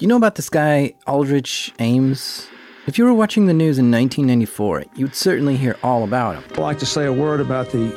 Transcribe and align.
you 0.00 0.08
know 0.08 0.16
about 0.16 0.36
this 0.36 0.48
guy, 0.48 0.94
Aldrich 1.06 1.72
Ames? 1.78 2.48
If 2.86 2.96
you 2.96 3.04
were 3.04 3.12
watching 3.12 3.46
the 3.46 3.52
news 3.52 3.78
in 3.78 3.90
1994, 3.90 4.84
you'd 4.96 5.14
certainly 5.14 5.56
hear 5.56 5.76
all 5.82 6.04
about 6.04 6.36
him. 6.36 6.44
I'd 6.52 6.58
like 6.58 6.78
to 6.78 6.86
say 6.86 7.04
a 7.04 7.12
word 7.12 7.40
about 7.40 7.70
the 7.70 7.94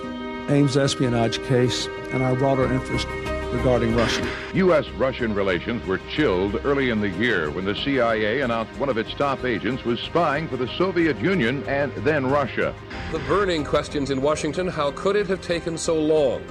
Ames 0.49 0.75
espionage 0.75 1.41
case 1.43 1.87
and 2.11 2.21
our 2.21 2.35
broader 2.35 2.71
interest 2.71 3.07
regarding 3.53 3.95
Russia. 3.95 4.27
U.S. 4.55 4.89
Russian 4.97 5.33
relations 5.33 5.85
were 5.87 5.99
chilled 6.09 6.59
early 6.65 6.89
in 6.89 6.99
the 6.99 7.09
year 7.09 7.49
when 7.51 7.63
the 7.63 7.75
CIA 7.75 8.41
announced 8.41 8.77
one 8.79 8.89
of 8.89 8.97
its 8.97 9.13
top 9.13 9.45
agents 9.45 9.85
was 9.85 9.99
spying 10.01 10.49
for 10.49 10.57
the 10.57 10.67
Soviet 10.77 11.17
Union 11.19 11.63
and 11.67 11.93
then 11.97 12.27
Russia. 12.27 12.75
The 13.13 13.19
burning 13.19 13.63
questions 13.63 14.09
in 14.09 14.21
Washington 14.21 14.67
how 14.67 14.91
could 14.91 15.15
it 15.15 15.27
have 15.27 15.41
taken 15.41 15.77
so 15.77 15.97
long? 15.97 16.43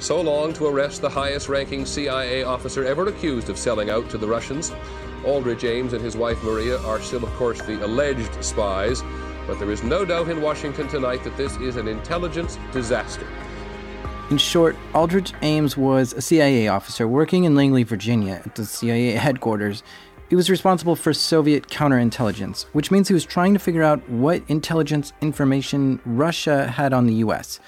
So 0.00 0.20
long 0.20 0.52
to 0.54 0.66
arrest 0.66 1.02
the 1.02 1.08
highest 1.08 1.48
ranking 1.48 1.84
CIA 1.84 2.44
officer 2.44 2.84
ever 2.84 3.08
accused 3.08 3.50
of 3.50 3.58
selling 3.58 3.90
out 3.90 4.08
to 4.10 4.18
the 4.18 4.28
Russians. 4.28 4.72
Aldrich 5.24 5.64
Ames 5.64 5.92
and 5.92 6.02
his 6.02 6.16
wife 6.16 6.40
Maria 6.44 6.80
are 6.82 7.00
still, 7.00 7.24
of 7.24 7.32
course, 7.34 7.60
the 7.62 7.84
alleged 7.84 8.42
spies, 8.44 9.02
but 9.48 9.58
there 9.58 9.72
is 9.72 9.82
no 9.82 10.04
doubt 10.04 10.28
in 10.28 10.40
Washington 10.40 10.86
tonight 10.86 11.24
that 11.24 11.36
this 11.36 11.56
is 11.56 11.74
an 11.74 11.88
intelligence 11.88 12.58
disaster. 12.72 13.26
In 14.30 14.38
short, 14.38 14.76
Aldrich 14.94 15.32
Ames 15.42 15.76
was 15.76 16.12
a 16.12 16.20
CIA 16.20 16.68
officer 16.68 17.08
working 17.08 17.42
in 17.42 17.56
Langley, 17.56 17.82
Virginia, 17.82 18.40
at 18.44 18.54
the 18.54 18.66
CIA 18.66 19.12
headquarters. 19.12 19.82
He 20.28 20.36
was 20.36 20.48
responsible 20.48 20.94
for 20.94 21.12
Soviet 21.12 21.66
counterintelligence, 21.66 22.66
which 22.72 22.92
means 22.92 23.08
he 23.08 23.14
was 23.14 23.24
trying 23.24 23.52
to 23.54 23.58
figure 23.58 23.82
out 23.82 24.08
what 24.08 24.42
intelligence 24.46 25.12
information 25.20 26.00
Russia 26.04 26.68
had 26.68 26.92
on 26.92 27.06
the 27.06 27.14
US. 27.14 27.58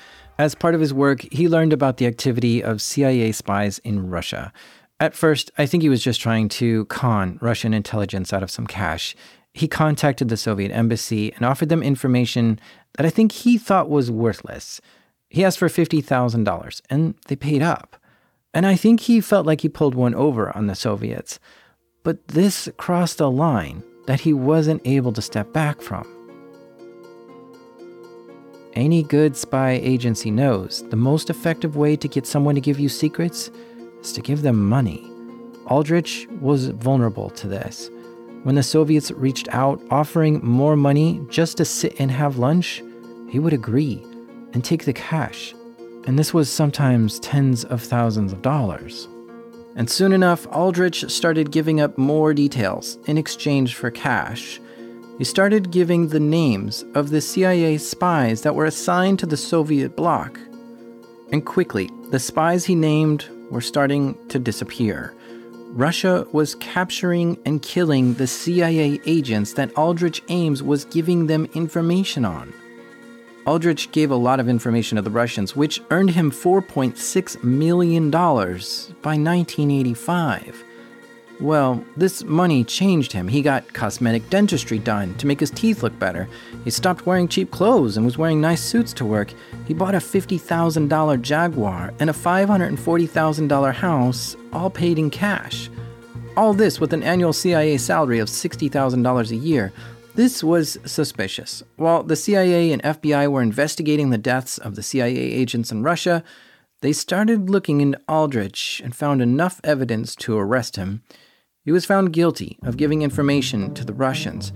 As 0.41 0.55
part 0.55 0.75
of 0.75 0.80
his 0.80 0.95
work, 0.95 1.27
he 1.30 1.51
learned 1.51 1.75
about 1.75 1.99
the 1.99 2.07
activity 2.07 2.65
of 2.65 2.80
CIA 2.80 3.30
spies 3.30 3.79
in 3.80 4.09
Russia. 4.09 4.55
At 4.99 5.15
first, 5.15 5.51
I 5.59 5.66
think 5.66 5.83
he 5.83 5.91
was 5.91 6.03
just 6.03 6.19
trying 6.19 6.49
to 6.61 6.87
con 6.87 7.39
Russian 7.43 7.75
intelligence 7.75 8.33
out 8.33 8.43
of 8.43 8.51
some 8.51 8.66
cash. 8.66 9.15
He 9.53 9.69
contacted 9.69 10.30
the 10.30 10.39
Soviet 10.39 10.73
embassy 10.73 11.30
and 11.35 11.45
offered 11.45 11.69
them 11.69 11.82
information 11.82 12.59
that 12.95 13.05
I 13.05 13.10
think 13.10 13.32
he 13.32 13.59
thought 13.59 13.91
was 13.91 14.10
worthless. 14.10 14.80
He 15.29 15.45
asked 15.45 15.59
for 15.59 15.69
$50,000, 15.69 16.80
and 16.88 17.16
they 17.29 17.37
paid 17.37 17.60
up. 17.60 17.99
And 18.54 18.65
I 18.65 18.77
think 18.77 19.01
he 19.01 19.21
felt 19.21 19.45
like 19.45 19.60
he 19.60 19.69
pulled 19.69 19.95
one 19.95 20.15
over 20.15 20.57
on 20.57 20.69
the 20.69 20.75
Soviets. 20.75 21.38
But 22.02 22.29
this 22.29 22.66
crossed 22.79 23.21
a 23.21 23.27
line 23.27 23.82
that 24.07 24.21
he 24.21 24.32
wasn't 24.32 24.80
able 24.87 25.13
to 25.13 25.21
step 25.21 25.52
back 25.52 25.82
from. 25.82 26.20
Any 28.74 29.02
good 29.02 29.37
spy 29.37 29.73
agency 29.82 30.30
knows 30.30 30.85
the 30.90 30.96
most 30.96 31.29
effective 31.29 31.76
way 31.76 31.96
to 31.96 32.07
get 32.07 32.24
someone 32.24 32.54
to 32.54 32.60
give 32.60 32.79
you 32.79 32.88
secrets 32.88 33.51
is 34.01 34.13
to 34.13 34.21
give 34.21 34.43
them 34.43 34.68
money. 34.68 35.10
Aldrich 35.66 36.29
was 36.40 36.68
vulnerable 36.68 37.30
to 37.30 37.48
this. 37.48 37.91
When 38.45 38.54
the 38.54 38.63
Soviets 38.63 39.10
reached 39.10 39.48
out 39.48 39.82
offering 39.91 40.41
more 40.45 40.76
money 40.76 41.21
just 41.29 41.57
to 41.57 41.65
sit 41.65 41.98
and 41.98 42.13
have 42.13 42.38
lunch, 42.38 42.82
he 43.29 43.41
would 43.41 43.52
agree 43.52 44.04
and 44.52 44.65
take 44.65 44.85
the 44.85 44.93
cash. 44.93 45.52
And 46.07 46.16
this 46.16 46.32
was 46.32 46.48
sometimes 46.48 47.18
tens 47.18 47.65
of 47.65 47.82
thousands 47.82 48.32
of 48.32 48.41
dollars. 48.41 49.09
And 49.74 49.91
soon 49.91 50.13
enough, 50.13 50.46
Aldrich 50.52 51.10
started 51.10 51.51
giving 51.51 51.80
up 51.80 51.98
more 51.98 52.32
details 52.35 52.98
in 53.07 53.18
exchange 53.18 53.74
for 53.74 53.91
cash 53.91 54.60
he 55.21 55.24
started 55.24 55.71
giving 55.71 56.09
the 56.09 56.18
names 56.18 56.82
of 56.95 57.10
the 57.10 57.21
CIA 57.21 57.76
spies 57.76 58.40
that 58.40 58.54
were 58.54 58.65
assigned 58.65 59.18
to 59.18 59.26
the 59.26 59.37
Soviet 59.37 59.95
bloc. 59.95 60.40
And 61.30 61.45
quickly, 61.45 61.90
the 62.09 62.18
spies 62.18 62.65
he 62.65 62.74
named 62.74 63.29
were 63.51 63.60
starting 63.60 64.16
to 64.28 64.38
disappear. 64.38 65.12
Russia 65.72 66.26
was 66.32 66.54
capturing 66.54 67.37
and 67.44 67.60
killing 67.60 68.15
the 68.15 68.26
CIA 68.26 68.98
agents 69.04 69.53
that 69.53 69.76
Aldrich 69.76 70.22
Ames 70.28 70.62
was 70.62 70.87
giving 70.87 71.26
them 71.26 71.50
information 71.53 72.25
on. 72.25 72.54
Aldrich 73.47 73.93
gave 73.93 74.10
a 74.10 74.16
lot 74.16 74.41
of 74.41 74.48
information 74.48 74.97
to 74.97 75.02
the 75.02 75.10
Russians, 75.10 75.54
which 75.54 75.82
earned 75.91 76.12
him 76.12 76.31
$4.6 76.31 77.44
million 77.44 78.10
by 78.10 79.19
1985. 79.19 80.64
Well, 81.40 81.82
this 81.96 82.22
money 82.22 82.64
changed 82.64 83.12
him. 83.12 83.26
He 83.26 83.40
got 83.40 83.72
cosmetic 83.72 84.28
dentistry 84.28 84.78
done 84.78 85.14
to 85.14 85.26
make 85.26 85.40
his 85.40 85.50
teeth 85.50 85.82
look 85.82 85.98
better. 85.98 86.28
He 86.64 86.70
stopped 86.70 87.06
wearing 87.06 87.28
cheap 87.28 87.50
clothes 87.50 87.96
and 87.96 88.04
was 88.04 88.18
wearing 88.18 88.42
nice 88.42 88.62
suits 88.62 88.92
to 88.94 89.06
work. 89.06 89.32
He 89.66 89.72
bought 89.72 89.94
a 89.94 89.98
$50,000 89.98 91.22
Jaguar 91.22 91.94
and 91.98 92.10
a 92.10 92.12
$540,000 92.12 93.74
house, 93.74 94.36
all 94.52 94.68
paid 94.68 94.98
in 94.98 95.08
cash. 95.08 95.70
All 96.36 96.52
this 96.52 96.78
with 96.78 96.92
an 96.92 97.02
annual 97.02 97.32
CIA 97.32 97.78
salary 97.78 98.18
of 98.18 98.28
$60,000 98.28 99.30
a 99.30 99.36
year. 99.36 99.72
This 100.14 100.44
was 100.44 100.78
suspicious. 100.84 101.62
While 101.76 102.02
the 102.02 102.16
CIA 102.16 102.70
and 102.70 102.82
FBI 102.82 103.30
were 103.30 103.40
investigating 103.40 104.10
the 104.10 104.18
deaths 104.18 104.58
of 104.58 104.74
the 104.74 104.82
CIA 104.82 105.16
agents 105.16 105.72
in 105.72 105.82
Russia, 105.82 106.22
they 106.82 106.92
started 106.92 107.48
looking 107.48 107.80
into 107.80 108.00
Aldrich 108.08 108.82
and 108.84 108.94
found 108.94 109.22
enough 109.22 109.60
evidence 109.64 110.14
to 110.16 110.36
arrest 110.36 110.76
him. 110.76 111.02
He 111.62 111.72
was 111.72 111.84
found 111.84 112.15
guilty 112.15 112.59
of 112.62 112.78
giving 112.78 113.03
information 113.03 113.75
to 113.75 113.84
the 113.84 113.93
Russians 113.93 114.50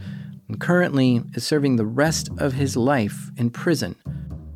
and 0.48 0.58
currently 0.58 1.22
is 1.34 1.44
serving 1.44 1.76
the 1.76 1.84
rest 1.84 2.30
of 2.38 2.54
his 2.54 2.78
life 2.78 3.30
in 3.36 3.50
prison. 3.50 3.96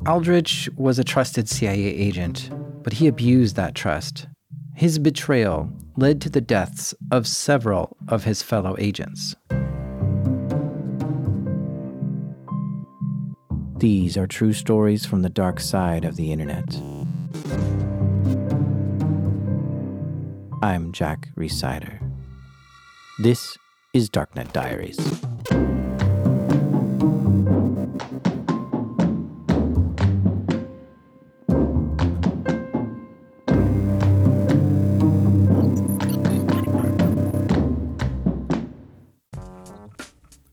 Aldrich 0.07 0.67
was 0.75 0.97
a 0.97 1.03
trusted 1.03 1.47
CIA 1.47 1.85
agent, 1.85 2.49
but 2.83 2.93
he 2.93 3.05
abused 3.05 3.55
that 3.55 3.75
trust. 3.75 4.27
His 4.73 4.97
betrayal 4.97 5.71
led 5.95 6.21
to 6.21 6.29
the 6.29 6.41
deaths 6.41 6.95
of 7.11 7.27
several 7.27 7.95
of 8.07 8.23
his 8.23 8.41
fellow 8.41 8.75
agents. 8.79 9.35
These 13.77 14.17
are 14.17 14.27
true 14.27 14.53
stories 14.53 15.05
from 15.05 15.21
the 15.21 15.29
dark 15.29 15.59
side 15.59 16.03
of 16.03 16.15
the 16.15 16.31
internet. 16.31 16.75
I'm 20.63 20.91
Jack 20.91 21.29
Rhysider. 21.37 22.08
This 23.21 23.57
is 23.93 24.09
Darknet 24.09 24.53
Diaries. 24.53 24.95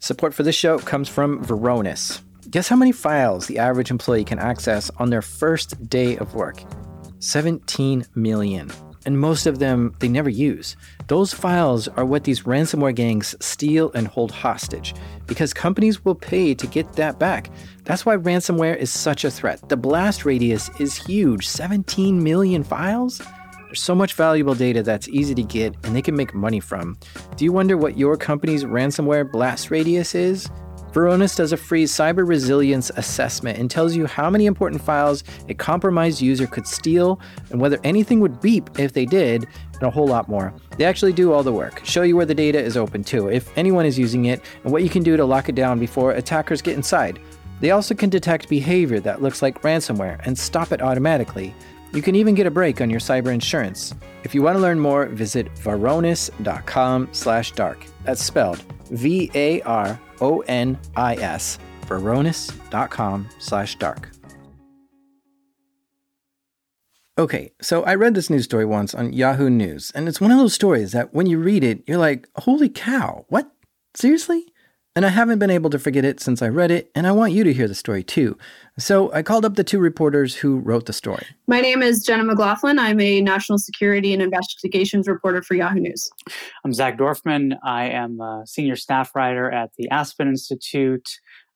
Support 0.00 0.34
for 0.34 0.42
this 0.42 0.56
show 0.56 0.80
comes 0.80 1.08
from 1.08 1.44
Varonis. 1.44 2.20
Guess 2.50 2.66
how 2.66 2.74
many 2.74 2.90
files 2.90 3.46
the 3.46 3.58
average 3.58 3.92
employee 3.92 4.24
can 4.24 4.40
access 4.40 4.90
on 4.96 5.10
their 5.10 5.22
first 5.22 5.88
day 5.88 6.16
of 6.16 6.34
work? 6.34 6.64
17 7.20 8.06
million 8.16 8.72
and 9.06 9.18
most 9.18 9.46
of 9.46 9.60
them 9.60 9.94
they 10.00 10.08
never 10.08 10.28
use. 10.28 10.76
Those 11.06 11.32
files 11.32 11.88
are 11.88 12.04
what 12.04 12.24
these 12.24 12.42
ransomware 12.42 12.94
gangs 12.94 13.34
steal 13.40 13.90
and 13.92 14.06
hold 14.06 14.32
hostage 14.32 14.94
because 15.26 15.54
companies 15.54 16.04
will 16.04 16.14
pay 16.14 16.54
to 16.54 16.66
get 16.66 16.92
that 16.94 17.18
back. 17.18 17.50
That's 17.84 18.04
why 18.04 18.16
ransomware 18.16 18.76
is 18.76 18.90
such 18.90 19.24
a 19.24 19.30
threat. 19.30 19.68
The 19.68 19.76
blast 19.76 20.24
radius 20.24 20.68
is 20.80 20.96
huge 20.96 21.46
17 21.46 22.22
million 22.22 22.64
files? 22.64 23.22
There's 23.66 23.80
so 23.80 23.94
much 23.94 24.14
valuable 24.14 24.54
data 24.54 24.82
that's 24.82 25.08
easy 25.08 25.34
to 25.34 25.42
get 25.42 25.74
and 25.84 25.94
they 25.94 26.02
can 26.02 26.16
make 26.16 26.34
money 26.34 26.60
from. 26.60 26.98
Do 27.36 27.44
you 27.44 27.52
wonder 27.52 27.76
what 27.76 27.96
your 27.96 28.16
company's 28.16 28.64
ransomware 28.64 29.30
blast 29.30 29.70
radius 29.70 30.14
is? 30.14 30.50
Varonis 30.96 31.36
does 31.36 31.52
a 31.52 31.58
free 31.58 31.84
cyber 31.84 32.26
resilience 32.26 32.90
assessment 32.96 33.58
and 33.58 33.70
tells 33.70 33.94
you 33.94 34.06
how 34.06 34.30
many 34.30 34.46
important 34.46 34.80
files 34.80 35.24
a 35.46 35.52
compromised 35.52 36.22
user 36.22 36.46
could 36.46 36.66
steal 36.66 37.20
and 37.50 37.60
whether 37.60 37.78
anything 37.84 38.18
would 38.18 38.40
beep 38.40 38.70
if 38.78 38.94
they 38.94 39.04
did, 39.04 39.46
and 39.74 39.82
a 39.82 39.90
whole 39.90 40.06
lot 40.06 40.26
more. 40.26 40.54
They 40.78 40.86
actually 40.86 41.12
do 41.12 41.34
all 41.34 41.42
the 41.42 41.52
work, 41.52 41.84
show 41.84 42.00
you 42.00 42.16
where 42.16 42.24
the 42.24 42.34
data 42.34 42.58
is 42.58 42.78
open 42.78 43.04
to, 43.04 43.28
if 43.28 43.54
anyone 43.58 43.84
is 43.84 43.98
using 43.98 44.24
it, 44.24 44.40
and 44.64 44.72
what 44.72 44.84
you 44.84 44.88
can 44.88 45.02
do 45.02 45.18
to 45.18 45.24
lock 45.26 45.50
it 45.50 45.54
down 45.54 45.78
before 45.78 46.12
attackers 46.12 46.62
get 46.62 46.76
inside. 46.76 47.18
They 47.60 47.72
also 47.72 47.94
can 47.94 48.08
detect 48.08 48.48
behavior 48.48 49.00
that 49.00 49.20
looks 49.20 49.42
like 49.42 49.60
ransomware 49.60 50.18
and 50.24 50.38
stop 50.38 50.72
it 50.72 50.80
automatically. 50.80 51.54
You 51.92 52.00
can 52.00 52.16
even 52.16 52.34
get 52.34 52.46
a 52.46 52.50
break 52.50 52.80
on 52.80 52.88
your 52.88 53.00
cyber 53.00 53.34
insurance. 53.34 53.92
If 54.24 54.34
you 54.34 54.40
want 54.40 54.56
to 54.56 54.62
learn 54.62 54.80
more, 54.80 55.08
visit 55.08 55.54
varonis.com/dark. 55.56 57.86
That's 58.04 58.24
spelled 58.24 58.64
V 58.90 59.30
A 59.34 59.60
R 59.62 60.00
O 60.20 60.40
N 60.40 60.78
I 60.96 61.14
S, 61.16 61.58
varonis.com 61.86 63.28
slash 63.38 63.76
dark. 63.76 64.10
Okay, 67.18 67.52
so 67.62 67.82
I 67.84 67.94
read 67.94 68.14
this 68.14 68.28
news 68.28 68.44
story 68.44 68.66
once 68.66 68.94
on 68.94 69.14
Yahoo 69.14 69.48
News, 69.48 69.90
and 69.94 70.06
it's 70.06 70.20
one 70.20 70.30
of 70.30 70.36
those 70.36 70.52
stories 70.52 70.92
that 70.92 71.14
when 71.14 71.26
you 71.26 71.38
read 71.38 71.64
it, 71.64 71.82
you're 71.86 71.96
like, 71.96 72.28
holy 72.36 72.68
cow, 72.68 73.24
what? 73.28 73.50
Seriously? 73.94 74.44
And 74.96 75.04
I 75.04 75.10
haven't 75.10 75.38
been 75.38 75.50
able 75.50 75.68
to 75.70 75.78
forget 75.78 76.06
it 76.06 76.20
since 76.20 76.40
I 76.40 76.48
read 76.48 76.70
it, 76.70 76.90
and 76.94 77.06
I 77.06 77.12
want 77.12 77.32
you 77.32 77.44
to 77.44 77.52
hear 77.52 77.68
the 77.68 77.74
story 77.74 78.02
too. 78.02 78.38
So 78.78 79.12
I 79.12 79.22
called 79.22 79.44
up 79.44 79.54
the 79.54 79.62
two 79.62 79.78
reporters 79.78 80.34
who 80.34 80.58
wrote 80.58 80.86
the 80.86 80.94
story. 80.94 81.26
My 81.46 81.60
name 81.60 81.82
is 81.82 82.02
Jenna 82.02 82.24
McLaughlin. 82.24 82.78
I'm 82.78 82.98
a 82.98 83.20
national 83.20 83.58
security 83.58 84.14
and 84.14 84.22
investigations 84.22 85.06
reporter 85.06 85.42
for 85.42 85.54
Yahoo 85.54 85.80
News. 85.80 86.10
I'm 86.64 86.72
Zach 86.72 86.96
Dorfman. 86.96 87.58
I 87.62 87.90
am 87.90 88.20
a 88.20 88.44
senior 88.46 88.74
staff 88.74 89.14
writer 89.14 89.50
at 89.50 89.70
the 89.76 89.86
Aspen 89.90 90.28
Institute. 90.28 91.06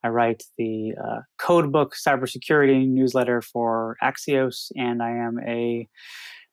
I 0.05 0.09
write 0.09 0.43
the 0.59 0.93
uh, 1.03 1.21
Codebook 1.41 1.93
cybersecurity 2.07 2.87
newsletter 2.87 3.41
for 3.41 3.97
Axios, 4.03 4.71
and 4.77 5.03
I 5.03 5.11
am 5.11 5.39
a 5.47 5.89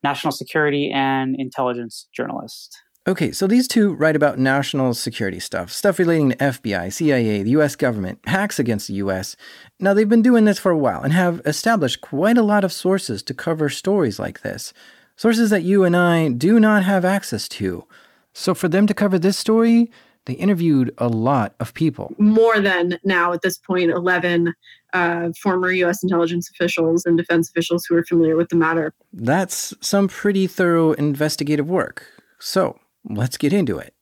national 0.03 0.31
security 0.31 0.89
and 0.93 1.35
intelligence 1.37 2.07
journalist. 2.15 2.77
Okay, 3.07 3.31
so 3.31 3.47
these 3.47 3.69
two 3.69 3.93
write 3.93 4.17
about 4.17 4.37
national 4.37 4.93
security 4.93 5.39
stuff, 5.39 5.71
stuff 5.71 5.97
relating 5.97 6.31
to 6.31 6.35
FBI, 6.35 6.91
CIA, 6.91 7.41
the 7.41 7.51
US 7.51 7.77
government, 7.77 8.19
hacks 8.25 8.59
against 8.59 8.89
the 8.89 8.95
US. 8.95 9.37
Now, 9.79 9.93
they've 9.93 10.09
been 10.09 10.21
doing 10.21 10.43
this 10.43 10.59
for 10.59 10.71
a 10.71 10.77
while 10.77 11.01
and 11.01 11.13
have 11.13 11.41
established 11.45 12.01
quite 12.01 12.37
a 12.37 12.43
lot 12.43 12.65
of 12.65 12.73
sources 12.73 13.23
to 13.23 13.33
cover 13.33 13.69
stories 13.69 14.19
like 14.19 14.41
this. 14.41 14.73
Sources 15.15 15.49
that 15.51 15.63
you 15.63 15.85
and 15.85 15.95
I 15.95 16.27
do 16.27 16.59
not 16.59 16.83
have 16.83 17.05
access 17.05 17.47
to. 17.47 17.85
So, 18.33 18.53
for 18.53 18.67
them 18.67 18.85
to 18.87 18.93
cover 18.93 19.17
this 19.17 19.37
story, 19.37 19.89
they 20.25 20.33
interviewed 20.33 20.93
a 20.97 21.07
lot 21.07 21.55
of 21.61 21.73
people. 21.73 22.13
More 22.17 22.59
than 22.59 22.99
now, 23.05 23.31
at 23.31 23.41
this 23.41 23.57
point, 23.57 23.89
11 23.89 24.53
uh, 24.91 25.29
former 25.41 25.71
U.S. 25.71 26.03
intelligence 26.03 26.49
officials 26.49 27.05
and 27.05 27.17
defense 27.17 27.49
officials 27.49 27.85
who 27.85 27.95
are 27.95 28.03
familiar 28.03 28.35
with 28.35 28.49
the 28.49 28.57
matter. 28.57 28.93
That's 29.13 29.73
some 29.79 30.09
pretty 30.09 30.45
thorough 30.45 30.91
investigative 30.91 31.69
work. 31.69 32.05
So, 32.39 32.77
Let's 33.09 33.37
get 33.37 33.53
into 33.53 33.77
it. 33.77 33.93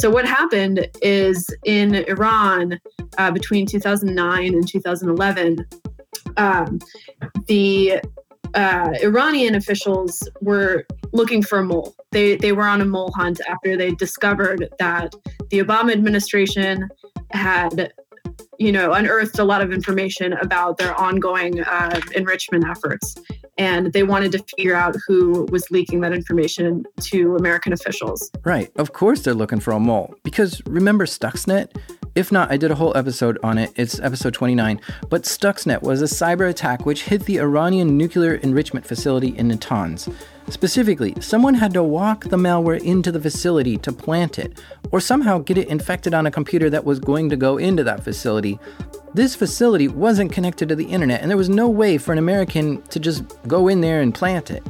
So, 0.00 0.10
what 0.10 0.26
happened 0.26 0.88
is 1.02 1.46
in 1.64 1.94
Iran 1.94 2.78
uh, 3.18 3.30
between 3.32 3.66
2009 3.66 4.54
and 4.54 4.68
2011, 4.68 5.66
um, 6.36 6.78
the 7.46 8.00
uh, 8.54 8.92
Iranian 9.02 9.54
officials 9.56 10.28
were 10.40 10.86
looking 11.12 11.42
for 11.42 11.58
a 11.58 11.64
mole. 11.64 11.94
They, 12.12 12.36
they 12.36 12.52
were 12.52 12.64
on 12.64 12.80
a 12.80 12.84
mole 12.84 13.12
hunt 13.16 13.40
after 13.48 13.76
they 13.76 13.90
discovered 13.90 14.68
that 14.78 15.14
the 15.50 15.58
Obama 15.58 15.92
administration 15.92 16.88
had 17.32 17.92
you 18.58 18.72
know, 18.72 18.92
unearthed 18.92 19.38
a 19.38 19.44
lot 19.44 19.60
of 19.60 19.72
information 19.72 20.32
about 20.34 20.78
their 20.78 20.94
ongoing 20.94 21.60
uh, 21.62 22.00
enrichment 22.14 22.64
efforts. 22.66 23.14
And 23.56 23.92
they 23.92 24.02
wanted 24.02 24.32
to 24.32 24.44
figure 24.56 24.74
out 24.74 24.96
who 25.06 25.46
was 25.50 25.70
leaking 25.70 26.00
that 26.00 26.12
information 26.12 26.84
to 27.02 27.36
American 27.36 27.72
officials. 27.72 28.30
Right. 28.44 28.70
Of 28.76 28.92
course, 28.92 29.22
they're 29.22 29.34
looking 29.34 29.60
for 29.60 29.72
a 29.72 29.80
mole. 29.80 30.14
Because 30.22 30.60
remember 30.66 31.06
Stuxnet? 31.06 31.76
If 32.14 32.32
not, 32.32 32.50
I 32.50 32.56
did 32.56 32.72
a 32.72 32.74
whole 32.74 32.96
episode 32.96 33.38
on 33.44 33.58
it. 33.58 33.70
It's 33.76 34.00
episode 34.00 34.34
29. 34.34 34.80
But 35.08 35.22
Stuxnet 35.22 35.82
was 35.82 36.02
a 36.02 36.06
cyber 36.06 36.48
attack 36.48 36.84
which 36.84 37.04
hit 37.04 37.26
the 37.26 37.38
Iranian 37.38 37.96
nuclear 37.96 38.34
enrichment 38.34 38.86
facility 38.86 39.28
in 39.36 39.50
Natanz. 39.50 40.12
Specifically, 40.50 41.14
someone 41.20 41.54
had 41.54 41.74
to 41.74 41.82
walk 41.82 42.24
the 42.24 42.36
malware 42.36 42.82
into 42.82 43.12
the 43.12 43.20
facility 43.20 43.76
to 43.78 43.92
plant 43.92 44.38
it, 44.38 44.58
or 44.90 45.00
somehow 45.00 45.38
get 45.38 45.58
it 45.58 45.68
infected 45.68 46.14
on 46.14 46.26
a 46.26 46.30
computer 46.30 46.70
that 46.70 46.84
was 46.84 46.98
going 46.98 47.28
to 47.28 47.36
go 47.36 47.58
into 47.58 47.84
that 47.84 48.02
facility. 48.02 48.58
This 49.12 49.34
facility 49.34 49.88
wasn't 49.88 50.32
connected 50.32 50.68
to 50.70 50.76
the 50.76 50.86
internet, 50.86 51.20
and 51.20 51.30
there 51.30 51.36
was 51.36 51.48
no 51.48 51.68
way 51.68 51.98
for 51.98 52.12
an 52.12 52.18
American 52.18 52.82
to 52.82 52.98
just 52.98 53.24
go 53.46 53.68
in 53.68 53.82
there 53.82 54.00
and 54.00 54.14
plant 54.14 54.50
it. 54.50 54.66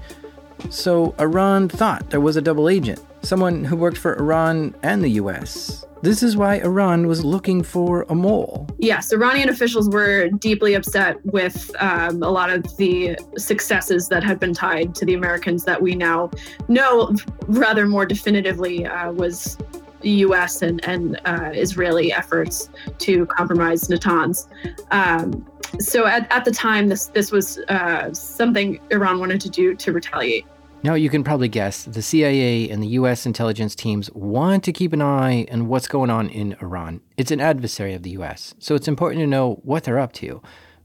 So 0.71 1.15
Iran 1.21 1.69
thought 1.69 2.11
there 2.11 2.21
was 2.21 2.37
a 2.37 2.43
double 2.43 2.69
agent, 2.69 3.01
someone 3.23 3.65
who 3.65 3.77
worked 3.77 3.99
for 3.99 4.19
Iran 4.19 4.75
and 4.83 5.03
the 5.03 5.11
US. 5.11 5.85
This 6.03 6.23
is 6.23 6.37
why 6.37 6.57
Iran 6.57 7.07
was 7.07 7.25
looking 7.25 7.63
for 7.63 8.07
a 8.09 8.15
mole. 8.15 8.69
Yes, 8.79 9.13
Iranian 9.13 9.49
officials 9.49 9.89
were 9.89 10.29
deeply 10.29 10.75
upset 10.75 11.25
with 11.27 11.71
um, 11.81 12.23
a 12.23 12.31
lot 12.31 12.51
of 12.51 12.77
the 12.77 13.19
successes 13.37 14.09
that 14.09 14.23
had 14.23 14.39
been 14.39 14.55
tied 14.55 14.95
to 14.97 15.05
the 15.05 15.15
Americans 15.15 15.65
that 15.65 15.83
we 15.83 15.95
now 15.95 16.31
know 16.69 17.15
rather 17.49 17.87
more 17.87 18.07
definitively 18.07 18.87
uh, 18.87 19.13
was 19.13 19.59
U.S. 20.03 20.63
and, 20.63 20.85
and 20.85 21.21
uh, 21.25 21.51
Israeli 21.53 22.13
efforts 22.13 22.71
to 22.99 23.27
compromise 23.27 23.89
Natanz. 23.89 24.47
Um, 24.91 25.47
so 25.81 26.07
at, 26.07 26.31
at 26.33 26.45
the 26.45 26.51
time, 26.51 26.89
this 26.89 27.07
this 27.07 27.31
was 27.31 27.59
uh, 27.69 28.13
something 28.13 28.81
Iran 28.91 29.19
wanted 29.19 29.41
to 29.43 29.51
do 29.51 29.75
to 29.75 29.93
retaliate. 29.93 30.47
Now, 30.85 30.95
you 30.95 31.11
can 31.11 31.25
probably 31.25 31.49
guess 31.49 31.83
the 31.83 32.03
CIA 32.03 32.71
and 32.71 32.81
the 32.81 32.95
US 32.99 33.27
intelligence 33.27 33.75
teams 33.75 34.13
want 34.13 34.63
to 34.63 34.73
keep 34.73 34.93
an 34.93 35.03
eye 35.03 35.45
on 35.51 35.67
what's 35.67 35.89
going 35.89 36.09
on 36.09 36.29
in 36.29 36.57
Iran. 36.63 37.01
It's 37.17 37.33
an 37.33 37.41
adversary 37.41 37.95
of 37.95 38.05
the 38.05 38.11
US, 38.11 38.55
so 38.61 38.77
it's 38.77 38.87
important 38.87 39.21
to 39.21 39.27
know 39.27 39.61
what 39.65 39.83
they're 39.83 39.99
up 39.99 40.13
to. 40.15 40.41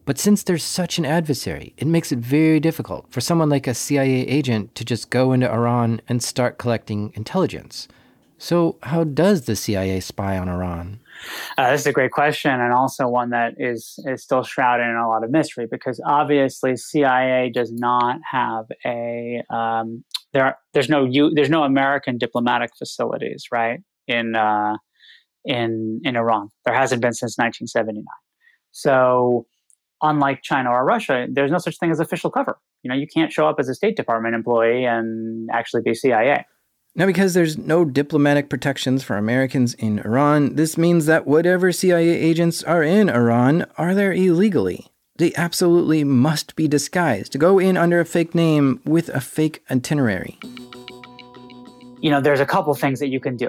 But 0.06 0.18
since 0.18 0.42
there's 0.42 0.64
such 0.64 0.98
an 0.98 1.06
adversary, 1.06 1.76
it 1.78 1.86
makes 1.86 2.12
it 2.12 2.18
very 2.18 2.60
difficult 2.60 3.06
for 3.12 3.22
someone 3.22 3.50
like 3.50 3.68
a 3.68 3.76
CIA 3.76 4.28
agent 4.28 4.74
to 4.76 4.84
just 4.84 5.12
go 5.12 5.32
into 5.32 5.50
Iran 5.50 6.02
and 6.10 6.24
start 6.24 6.58
collecting 6.58 7.14
intelligence. 7.14 7.88
So, 8.40 8.78
how 8.82 9.04
does 9.04 9.46
the 9.46 9.56
CIA 9.56 10.00
spy 10.00 10.40
on 10.40 10.50
Iran? 10.50 11.00
Uh, 11.58 11.72
this 11.72 11.82
is 11.82 11.88
a 11.88 11.92
great 11.92 12.12
question, 12.12 12.52
and 12.52 12.74
also 12.74 13.08
one 13.08 13.30
that 13.30 13.54
is 13.58 14.00
is 14.06 14.24
still 14.24 14.44
shrouded 14.44 14.86
in 14.88 14.96
a 14.96 15.08
lot 15.08 15.24
of 15.24 15.32
mystery 15.32 15.68
because 15.70 16.02
obviously 16.06 16.76
CIA 16.76 17.52
does 17.54 17.72
not 17.72 18.20
have 18.30 18.66
a 18.86 19.42
um, 19.50 20.04
there. 20.34 20.46
Are, 20.46 20.58
there's 20.74 20.90
no 20.90 21.06
U, 21.06 21.32
there's 21.34 21.50
no 21.50 21.64
American 21.64 22.18
diplomatic 22.18 22.72
facilities, 22.78 23.46
right? 23.52 23.80
In 24.08 24.36
uh, 24.36 24.78
in 25.46 26.02
in 26.04 26.16
Iran, 26.16 26.50
there 26.66 26.74
hasn't 26.74 27.02
been 27.02 27.14
since 27.14 27.38
1979. 27.38 28.04
So, 28.72 29.46
unlike 30.02 30.42
China 30.42 30.72
or 30.72 30.84
Russia, 30.84 31.28
there's 31.32 31.52
no 31.52 31.60
such 31.60 31.78
thing 31.78 31.92
as 31.92 32.00
official 32.00 32.32
cover. 32.32 32.58
You 32.82 32.90
know, 32.90 32.96
you 32.96 33.08
can't 33.08 33.32
show 33.32 33.48
up 33.48 33.58
as 33.60 33.70
a 33.70 33.76
State 33.76 33.96
Department 33.96 34.36
employee 34.36 34.86
and 34.86 35.50
actually 35.54 35.84
be 35.84 35.94
CIA. 35.94 36.46
Now, 36.96 37.08
because 37.08 37.34
there's 37.34 37.58
no 37.58 37.86
diplomatic 37.86 38.50
protections 38.50 39.04
for 39.04 39.18
Americans 39.18 39.74
in 39.74 39.98
Iran, 40.00 40.54
this 40.54 40.78
means 40.78 41.08
that 41.08 41.26
whatever 41.26 41.72
CIA 41.72 42.08
agents 42.08 42.62
are 42.62 42.84
in 42.84 43.10
Iran 43.10 43.66
are 43.80 43.96
there 43.96 44.14
illegally. 44.14 44.92
They 45.18 45.34
absolutely 45.34 46.04
must 46.04 46.56
be 46.56 46.68
disguised 46.68 47.32
to 47.32 47.40
go 47.40 47.58
in 47.58 47.78
under 47.78 48.00
a 48.00 48.06
fake 48.06 48.36
name 48.36 48.80
with 48.86 49.10
a 49.10 49.22
fake 49.22 49.64
itinerary. 49.72 50.38
You 52.00 52.12
know, 52.12 52.22
there's 52.22 52.40
a 52.40 52.46
couple 52.46 52.76
things 52.76 53.00
that 53.00 53.08
you 53.08 53.20
can 53.20 53.38
do. 53.38 53.48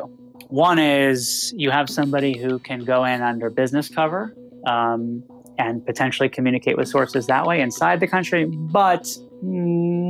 One 0.49 0.79
is 0.79 1.52
you 1.55 1.70
have 1.70 1.91
somebody 1.91 2.38
who 2.38 2.58
can 2.58 2.82
go 2.85 3.05
in 3.05 3.20
under 3.20 3.50
business 3.50 3.91
cover 3.91 4.35
um, 4.67 5.23
and 5.58 5.85
potentially 5.85 6.31
communicate 6.31 6.79
with 6.79 6.88
sources 6.88 7.26
that 7.26 7.44
way 7.44 7.61
inside 7.61 8.00
the 8.00 8.08
country, 8.08 8.46
but 8.46 9.06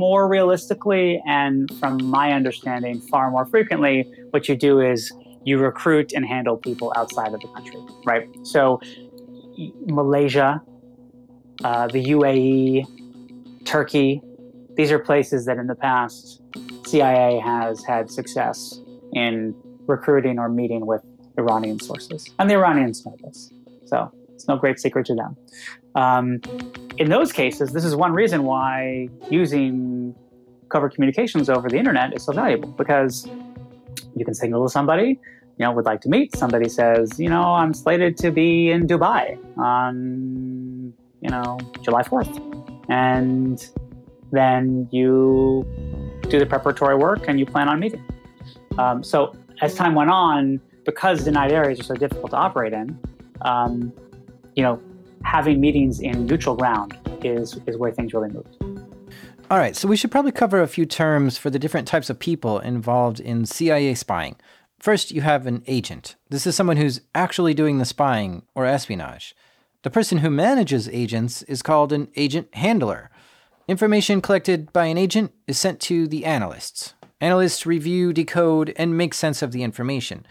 more 0.05 0.27
realistically, 0.27 1.19
and 1.25 1.67
from 1.79 1.93
my 2.05 2.31
understanding, 2.31 3.01
far 3.01 3.31
more 3.31 3.47
frequently, 3.47 3.95
what 4.29 4.47
you 4.47 4.55
do 4.55 4.79
is 4.79 5.11
you 5.45 5.57
recruit 5.57 6.13
and 6.13 6.23
handle 6.23 6.57
people 6.57 6.93
outside 6.95 7.33
of 7.33 7.39
the 7.41 7.47
country, 7.47 7.81
right? 8.05 8.27
So, 8.43 8.79
Malaysia, 9.87 10.61
uh, 11.63 11.87
the 11.87 12.03
UAE, 12.17 12.85
Turkey, 13.65 14.21
these 14.77 14.91
are 14.91 14.99
places 14.99 15.45
that 15.47 15.57
in 15.57 15.65
the 15.65 15.79
past 15.87 16.39
CIA 16.85 17.39
has 17.39 17.83
had 17.83 18.11
success 18.11 18.79
in 19.13 19.55
recruiting 19.87 20.37
or 20.37 20.49
meeting 20.49 20.85
with 20.85 21.01
Iranian 21.35 21.79
sources. 21.79 22.29
And 22.37 22.47
the 22.47 22.53
Iranians 22.53 23.03
know 23.03 23.17
this. 23.23 23.51
So 23.85 24.11
it's 24.35 24.47
no 24.47 24.55
great 24.57 24.77
secret 24.79 25.07
to 25.07 25.15
them. 25.15 25.35
Um, 25.95 26.41
in 26.97 27.09
those 27.09 27.31
cases, 27.31 27.71
this 27.71 27.83
is 27.83 27.95
one 27.95 28.13
reason 28.13 28.43
why 28.43 29.09
using 29.29 30.15
covert 30.69 30.95
communications 30.95 31.49
over 31.49 31.69
the 31.69 31.77
internet 31.77 32.15
is 32.15 32.23
so 32.23 32.33
valuable 32.33 32.69
because 32.69 33.27
you 34.15 34.23
can 34.25 34.33
signal 34.33 34.65
to 34.65 34.71
somebody, 34.71 35.19
you 35.57 35.65
know, 35.65 35.71
would 35.71 35.85
like 35.85 36.01
to 36.01 36.09
meet. 36.09 36.35
Somebody 36.35 36.69
says, 36.69 37.19
you 37.19 37.29
know, 37.29 37.43
I'm 37.43 37.73
slated 37.73 38.17
to 38.17 38.31
be 38.31 38.71
in 38.71 38.87
Dubai 38.87 39.37
on, 39.57 40.93
you 41.21 41.29
know, 41.29 41.57
July 41.81 42.03
4th. 42.03 42.33
And 42.89 43.65
then 44.31 44.87
you 44.91 45.65
do 46.29 46.39
the 46.39 46.45
preparatory 46.45 46.95
work 46.95 47.27
and 47.27 47.39
you 47.39 47.45
plan 47.45 47.67
on 47.67 47.79
meeting. 47.79 48.03
Um, 48.77 49.03
so 49.03 49.35
as 49.61 49.75
time 49.75 49.95
went 49.95 50.09
on, 50.09 50.61
because 50.85 51.23
denied 51.23 51.51
areas 51.51 51.79
are 51.79 51.83
so 51.83 51.95
difficult 51.95 52.31
to 52.31 52.37
operate 52.37 52.73
in, 52.73 52.97
um, 53.41 53.91
you 54.55 54.63
know, 54.63 54.79
having 55.25 55.59
meetings 55.59 55.99
in 55.99 56.25
neutral 56.25 56.55
ground 56.55 56.97
is, 57.23 57.59
is 57.65 57.77
where 57.77 57.91
things 57.91 58.13
really 58.13 58.29
moved. 58.29 58.55
All 59.51 59.57
right, 59.57 59.75
so 59.75 59.87
we 59.87 59.97
should 59.97 60.11
probably 60.11 60.31
cover 60.31 60.61
a 60.61 60.67
few 60.67 60.85
terms 60.85 61.37
for 61.37 61.49
the 61.49 61.59
different 61.59 61.87
types 61.87 62.09
of 62.09 62.19
people 62.19 62.59
involved 62.59 63.19
in 63.19 63.45
CIA 63.45 63.95
spying. 63.95 64.37
First, 64.79 65.11
you 65.11 65.21
have 65.21 65.47
an 65.47 65.63
agent. 65.67 66.15
This 66.29 66.47
is 66.47 66.55
someone 66.55 66.77
who's 66.77 67.01
actually 67.13 67.53
doing 67.53 67.77
the 67.77 67.85
spying 67.85 68.43
or 68.53 68.65
espionage. 68.65 69.35
The 69.83 69.89
person 69.89 70.19
who 70.19 70.29
manages 70.29 70.89
agents 70.89 71.41
is 71.43 71.61
called 71.61 71.91
an 71.91 72.07
agent 72.15 72.53
handler. 72.55 73.09
Information 73.67 74.21
collected 74.21 74.71
by 74.71 74.85
an 74.85 74.97
agent 74.97 75.31
is 75.47 75.59
sent 75.59 75.79
to 75.81 76.07
the 76.07 76.25
analysts. 76.25 76.93
Analysts 77.19 77.65
review, 77.65 78.13
decode, 78.13 78.73
and 78.77 78.97
make 78.97 79.13
sense 79.13 79.41
of 79.41 79.51
the 79.51 79.63
information. 79.63 80.25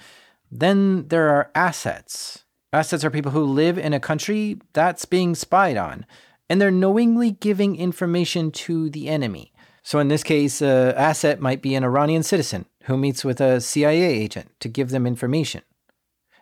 Then 0.51 1.09
there 1.09 1.31
are 1.31 1.51
assets. 1.55 2.44
Assets 2.75 3.05
are 3.05 3.11
people 3.11 3.31
who 3.31 3.45
live 3.45 3.79
in 3.79 3.93
a 3.93 4.01
country 4.01 4.59
that's 4.73 5.05
being 5.05 5.37
spied 5.37 5.77
on, 5.77 6.05
and 6.51 6.61
they're 6.61 6.73
knowingly 6.73 7.31
giving 7.31 7.77
information 7.77 8.51
to 8.51 8.91
the 8.91 9.09
enemy. 9.09 9.53
So 9.85 10.01
in 10.01 10.09
this 10.09 10.25
case, 10.25 10.61
an 10.61 10.93
asset 10.97 11.39
might 11.39 11.63
be 11.63 11.77
an 11.77 11.85
Iranian 11.85 12.25
citizen 12.25 12.67
who 12.87 12.97
meets 12.97 13.25
with 13.25 13.41
a 13.41 13.61
CIA 13.61 14.03
agent 14.03 14.51
to 14.59 14.69
give 14.69 14.91
them 14.91 15.07
information. 15.07 15.63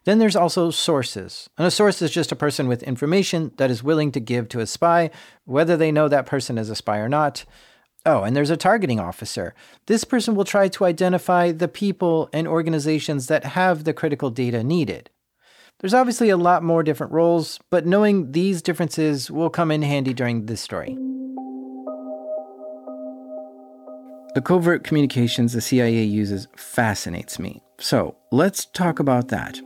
Then 0.04 0.20
there's 0.20 0.34
also 0.34 0.70
sources. 0.70 1.50
And 1.58 1.66
a 1.66 1.70
source 1.70 2.00
is 2.00 2.10
just 2.10 2.32
a 2.32 2.36
person 2.36 2.66
with 2.66 2.82
information 2.82 3.52
that 3.58 3.70
is 3.70 3.82
willing 3.82 4.10
to 4.12 4.18
give 4.18 4.48
to 4.48 4.60
a 4.60 4.66
spy, 4.66 5.10
whether 5.44 5.76
they 5.76 5.92
know 5.92 6.08
that 6.08 6.24
person 6.24 6.56
is 6.56 6.70
a 6.70 6.74
spy 6.74 6.96
or 6.96 7.10
not. 7.10 7.44
Oh, 8.06 8.22
and 8.22 8.34
there's 8.34 8.48
a 8.48 8.56
targeting 8.56 8.98
officer. 8.98 9.54
This 9.84 10.04
person 10.04 10.34
will 10.34 10.46
try 10.46 10.68
to 10.68 10.86
identify 10.86 11.52
the 11.52 11.68
people 11.68 12.30
and 12.32 12.48
organizations 12.48 13.26
that 13.26 13.44
have 13.44 13.84
the 13.84 13.92
critical 13.92 14.30
data 14.30 14.64
needed. 14.64 15.10
There's 15.82 15.94
obviously 15.94 16.30
a 16.30 16.36
lot 16.36 16.62
more 16.62 16.84
different 16.84 17.12
roles, 17.12 17.58
but 17.68 17.86
knowing 17.86 18.30
these 18.30 18.62
differences 18.62 19.32
will 19.32 19.50
come 19.50 19.72
in 19.72 19.82
handy 19.82 20.14
during 20.14 20.46
this 20.46 20.60
story. 20.60 20.96
The 24.36 24.42
covert 24.42 24.84
communications 24.84 25.52
the 25.52 25.60
CIA 25.60 26.04
uses 26.04 26.46
fascinates 26.56 27.40
me. 27.40 27.60
So 27.80 28.16
let's 28.30 28.66
talk 28.66 29.00
about 29.00 29.26
that. 29.28 29.60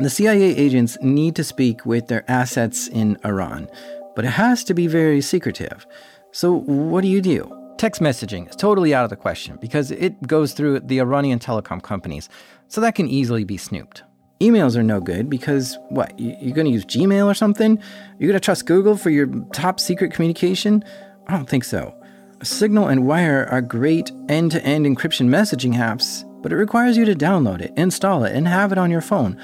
The 0.00 0.10
CIA 0.10 0.56
agents 0.56 0.98
need 1.00 1.36
to 1.36 1.44
speak 1.44 1.86
with 1.86 2.08
their 2.08 2.28
assets 2.28 2.88
in 2.88 3.16
Iran, 3.24 3.68
but 4.16 4.24
it 4.24 4.30
has 4.30 4.64
to 4.64 4.74
be 4.74 4.88
very 4.88 5.20
secretive. 5.20 5.86
So, 6.32 6.58
what 6.58 7.02
do 7.02 7.08
you 7.08 7.22
do? 7.22 7.50
Text 7.78 8.02
messaging 8.02 8.50
is 8.50 8.56
totally 8.56 8.92
out 8.92 9.04
of 9.04 9.10
the 9.10 9.16
question 9.16 9.58
because 9.60 9.92
it 9.92 10.20
goes 10.26 10.54
through 10.54 10.80
the 10.80 10.98
Iranian 10.98 11.38
telecom 11.38 11.80
companies, 11.80 12.28
so 12.66 12.80
that 12.80 12.96
can 12.96 13.06
easily 13.06 13.44
be 13.44 13.56
snooped. 13.56 14.02
Emails 14.40 14.76
are 14.76 14.82
no 14.82 15.00
good 15.00 15.30
because 15.30 15.78
what? 15.88 16.18
You're 16.18 16.54
going 16.54 16.66
to 16.66 16.72
use 16.72 16.84
Gmail 16.84 17.26
or 17.26 17.34
something? 17.34 17.78
You're 18.18 18.28
going 18.28 18.38
to 18.38 18.44
trust 18.44 18.66
Google 18.66 18.96
for 18.96 19.10
your 19.10 19.26
top 19.52 19.80
secret 19.80 20.12
communication? 20.12 20.84
I 21.26 21.32
don't 21.32 21.48
think 21.48 21.64
so. 21.64 21.94
Signal 22.42 22.88
and 22.88 23.06
Wire 23.06 23.48
are 23.50 23.62
great 23.62 24.12
end 24.28 24.50
to 24.50 24.62
end 24.62 24.84
encryption 24.84 25.28
messaging 25.28 25.74
apps, 25.74 26.22
but 26.42 26.52
it 26.52 26.56
requires 26.56 26.98
you 26.98 27.06
to 27.06 27.14
download 27.14 27.62
it, 27.62 27.72
install 27.76 28.24
it, 28.24 28.36
and 28.36 28.46
have 28.46 28.72
it 28.72 28.78
on 28.78 28.90
your 28.90 29.00
phone. 29.00 29.40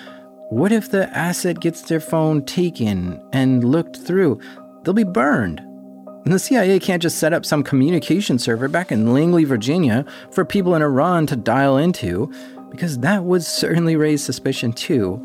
What 0.51 0.73
if 0.73 0.91
the 0.91 1.09
asset 1.17 1.61
gets 1.61 1.81
their 1.81 2.01
phone 2.01 2.45
taken 2.45 3.27
and 3.33 3.65
looked 3.65 3.97
through? 3.97 4.41
They'll 4.83 4.93
be 4.93 5.05
burned. 5.05 5.61
And 6.25 6.33
the 6.33 6.39
CIA 6.39 6.79
can't 6.79 7.03
just 7.03 7.19
set 7.19 7.33
up 7.33 7.47
some 7.47 7.63
communication 7.65 8.39
server 8.39 8.69
back 8.69 8.93
in 8.93 9.13
Langley, 9.15 9.45
Virginia 9.45 10.05
for 10.31 10.45
people 10.45 10.75
in 10.75 10.83
Iran 10.83 11.27
to 11.29 11.37
dial 11.37 11.79
into, 11.79 12.31
because 12.73 12.99
that 12.99 13.23
would 13.23 13.45
certainly 13.45 13.95
raise 13.95 14.25
suspicion 14.25 14.73
too. 14.73 15.25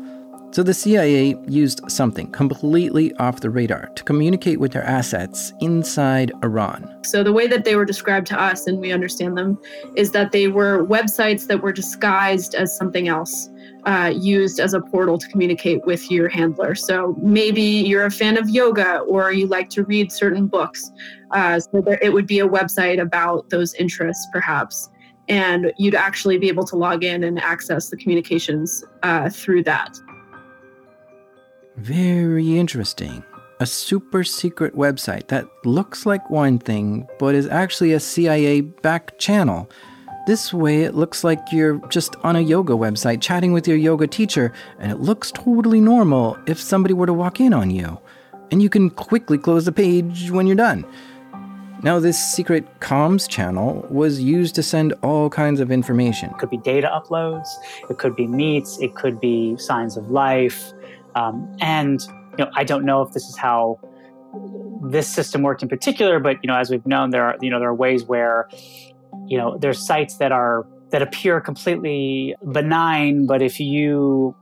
So 0.50 0.62
the 0.62 0.72
CIA 0.72 1.36
used 1.46 1.80
something 1.90 2.30
completely 2.32 3.14
off 3.16 3.40
the 3.40 3.50
radar 3.50 3.88
to 3.88 4.04
communicate 4.04 4.58
with 4.58 4.72
their 4.72 4.84
assets 4.84 5.52
inside 5.60 6.32
Iran. 6.42 6.88
So 7.04 7.22
the 7.22 7.34
way 7.34 7.46
that 7.48 7.64
they 7.64 7.76
were 7.76 7.84
described 7.84 8.26
to 8.28 8.40
us, 8.40 8.66
and 8.66 8.78
we 8.78 8.90
understand 8.90 9.36
them, 9.36 9.58
is 9.94 10.10
that 10.12 10.32
they 10.32 10.48
were 10.48 10.86
websites 10.86 11.46
that 11.48 11.62
were 11.62 11.72
disguised 11.72 12.54
as 12.54 12.74
something 12.74 13.08
else 13.08 13.50
uh, 13.84 14.12
used 14.14 14.58
as 14.58 14.72
a 14.72 14.80
portal 14.80 15.18
to 15.18 15.28
communicate 15.28 15.84
with 15.84 16.10
your 16.10 16.28
handler. 16.28 16.74
So 16.74 17.14
maybe 17.20 17.62
you're 17.62 18.06
a 18.06 18.10
fan 18.10 18.38
of 18.38 18.48
yoga 18.48 19.00
or 19.00 19.32
you 19.32 19.46
like 19.46 19.68
to 19.70 19.84
read 19.84 20.10
certain 20.10 20.46
books. 20.46 20.90
Uh, 21.30 21.60
so 21.60 21.82
there, 21.82 21.98
it 22.00 22.12
would 22.12 22.26
be 22.26 22.38
a 22.40 22.48
website 22.48 23.00
about 23.00 23.50
those 23.50 23.74
interests, 23.74 24.26
perhaps. 24.32 24.88
And 25.28 25.72
you'd 25.76 25.94
actually 25.94 26.38
be 26.38 26.48
able 26.48 26.64
to 26.66 26.76
log 26.76 27.04
in 27.04 27.22
and 27.22 27.38
access 27.38 27.90
the 27.90 27.96
communications 27.96 28.84
uh, 29.02 29.28
through 29.30 29.64
that. 29.64 29.98
Very 31.76 32.58
interesting. 32.58 33.22
A 33.60 33.66
super 33.66 34.24
secret 34.24 34.74
website 34.74 35.28
that 35.28 35.46
looks 35.64 36.06
like 36.06 36.30
one 36.30 36.58
thing, 36.58 37.06
but 37.18 37.34
is 37.34 37.46
actually 37.48 37.92
a 37.92 38.00
CIA 38.00 38.60
back 38.62 39.18
channel 39.18 39.68
this 40.28 40.52
way, 40.52 40.82
it 40.82 40.94
looks 40.94 41.24
like 41.24 41.52
you're 41.52 41.78
just 41.88 42.14
on 42.16 42.36
a 42.36 42.42
yoga 42.42 42.74
website 42.74 43.22
chatting 43.22 43.54
with 43.54 43.66
your 43.66 43.78
yoga 43.78 44.06
teacher, 44.06 44.52
and 44.78 44.92
it 44.92 45.00
looks 45.00 45.32
totally 45.32 45.80
normal 45.80 46.36
if 46.46 46.60
somebody 46.60 46.92
were 46.92 47.06
to 47.06 47.14
walk 47.14 47.40
in 47.40 47.54
on 47.54 47.70
you. 47.70 47.98
And 48.50 48.60
you 48.60 48.68
can 48.68 48.90
quickly 48.90 49.38
close 49.38 49.64
the 49.64 49.72
page 49.72 50.30
when 50.30 50.46
you're 50.46 50.54
done. 50.54 50.84
Now, 51.82 52.00
this 52.00 52.18
secret 52.18 52.80
comms 52.80 53.28
channel 53.28 53.86
was 53.88 54.20
used 54.20 54.56
to 54.56 54.62
send 54.62 54.94
all 55.02 55.30
kinds 55.30 55.60
of 55.60 55.70
information. 55.70 56.30
It 56.30 56.38
could 56.38 56.50
be 56.50 56.56
data 56.58 56.90
uploads, 56.92 57.46
it 57.88 57.98
could 57.98 58.16
be 58.16 58.26
meets, 58.26 58.78
it 58.80 58.96
could 58.96 59.20
be 59.20 59.56
signs 59.58 59.96
of 59.96 60.10
life. 60.10 60.72
Um, 61.14 61.56
and 61.60 62.00
you 62.36 62.44
know, 62.44 62.50
I 62.54 62.64
don't 62.64 62.84
know 62.84 63.02
if 63.02 63.12
this 63.12 63.24
is 63.24 63.36
how 63.36 63.78
this 64.82 65.08
system 65.08 65.42
worked 65.42 65.62
in 65.62 65.68
particular, 65.68 66.18
but 66.18 66.36
you 66.42 66.48
know, 66.48 66.56
as 66.56 66.68
we've 66.68 66.86
known, 66.86 67.10
there 67.10 67.24
are 67.24 67.36
you 67.40 67.50
know 67.50 67.60
there 67.60 67.68
are 67.68 67.74
ways 67.74 68.04
where 68.04 68.48
you 69.26 69.38
know 69.38 69.56
there's 69.56 69.84
sites 69.84 70.16
that 70.16 70.32
are 70.32 70.66
that 70.90 71.02
appear 71.02 71.40
completely 71.40 72.34
benign 72.52 73.26
but 73.26 73.42
if 73.42 73.60
you 73.60 74.34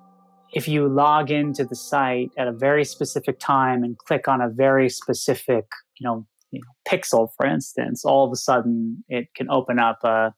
if 0.52 0.68
you 0.68 0.86
log 0.86 1.30
into 1.30 1.64
the 1.64 1.74
site 1.74 2.30
at 2.38 2.46
a 2.46 2.52
very 2.52 2.84
specific 2.84 3.38
time 3.40 3.82
and 3.82 3.98
click 3.98 4.28
on 4.28 4.40
a 4.40 4.48
very 4.48 4.88
specific 4.88 5.66
you 5.98 6.04
know, 6.04 6.26
you 6.56 6.60
know 6.60 6.96
pixel 6.96 7.28
for 7.36 7.46
instance 7.46 8.04
all 8.04 8.24
of 8.26 8.32
a 8.32 8.36
sudden 8.36 9.04
it 9.08 9.28
can 9.36 9.48
open 9.50 9.78
up 9.78 10.02
a 10.04 10.32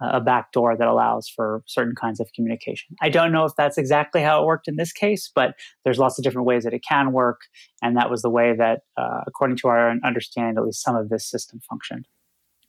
a 0.00 0.20
back 0.20 0.52
door 0.52 0.76
that 0.76 0.86
allows 0.86 1.28
for 1.28 1.62
certain 1.66 1.94
kinds 1.98 2.20
of 2.20 2.28
communication. 2.34 2.94
I 3.00 3.08
don't 3.08 3.32
know 3.32 3.44
if 3.44 3.52
that's 3.56 3.78
exactly 3.78 4.20
how 4.20 4.42
it 4.42 4.46
worked 4.46 4.68
in 4.68 4.76
this 4.76 4.92
case, 4.92 5.30
but 5.34 5.54
there's 5.84 5.98
lots 5.98 6.18
of 6.18 6.24
different 6.24 6.46
ways 6.46 6.64
that 6.64 6.74
it 6.74 6.84
can 6.86 7.12
work. 7.12 7.40
And 7.82 7.96
that 7.96 8.10
was 8.10 8.22
the 8.22 8.30
way 8.30 8.54
that, 8.56 8.80
uh, 8.98 9.20
according 9.26 9.56
to 9.58 9.68
our 9.68 9.94
understanding, 10.04 10.58
at 10.58 10.64
least 10.64 10.82
some 10.82 10.96
of 10.96 11.08
this 11.08 11.28
system 11.28 11.60
functioned. 11.68 12.06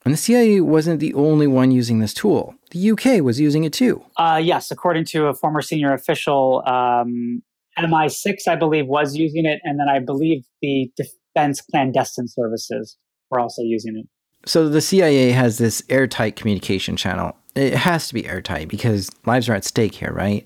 And 0.06 0.13
the 0.13 0.17
CIA 0.17 0.62
wasn't 0.62 1.01
the 1.01 1.13
only 1.15 1.48
one 1.48 1.72
using 1.72 2.00
this 2.00 2.13
tool. 2.13 2.56
The 2.72 2.91
UK 2.91 3.22
was 3.22 3.41
using 3.41 3.65
it 3.65 3.74
too. 3.74 4.06
Uh, 4.15 4.39
yes, 4.41 4.72
according 4.72 5.03
to 5.06 5.25
a 5.25 5.34
former 5.34 5.62
senior 5.62 5.94
official, 5.94 6.63
um, 6.65 7.41
MI6, 7.77 8.48
I 8.48 8.56
believe, 8.56 8.88
was 8.88 9.15
using 9.15 9.46
it. 9.46 9.60
And 9.63 9.79
then 9.79 9.89
I 9.89 10.00
believe 10.00 10.46
the 10.62 10.89
Defense 11.38 11.62
Clandestine 11.62 12.27
Services 12.27 12.98
were 13.29 13.39
also 13.39 13.62
using 13.62 13.98
it. 13.98 14.50
So 14.50 14.70
the 14.70 14.82
CIA 14.82 15.32
has 15.32 15.58
this 15.58 15.84
airtight 15.89 16.36
communication 16.36 16.96
channel. 16.96 17.36
It 17.56 17.74
has 17.74 18.08
to 18.08 18.13
be 18.13 18.25
airtight 18.25 18.70
because 18.70 19.10
lives 19.25 19.50
are 19.50 19.56
at 19.56 19.65
stake 19.65 19.96
here, 19.96 20.13
right? 20.13 20.46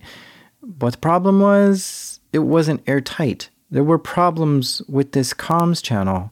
But 0.64 0.94
the 0.94 1.00
problem 1.00 1.40
was 1.40 2.20
it 2.34 2.40
wasn't 2.40 2.88
airtight. 2.88 3.50
There 3.70 3.84
were 3.84 4.00
problems 4.00 4.82
with 4.88 5.12
this 5.12 5.34
comms 5.34 5.84
channel 5.84 6.32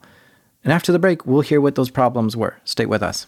and 0.63 0.73
after 0.73 0.91
the 0.91 0.99
break, 0.99 1.25
we'll 1.25 1.41
hear 1.41 1.61
what 1.61 1.75
those 1.75 1.89
problems 1.89 2.35
were. 2.35 2.57
Stay 2.63 2.85
with 2.85 3.01
us. 3.01 3.27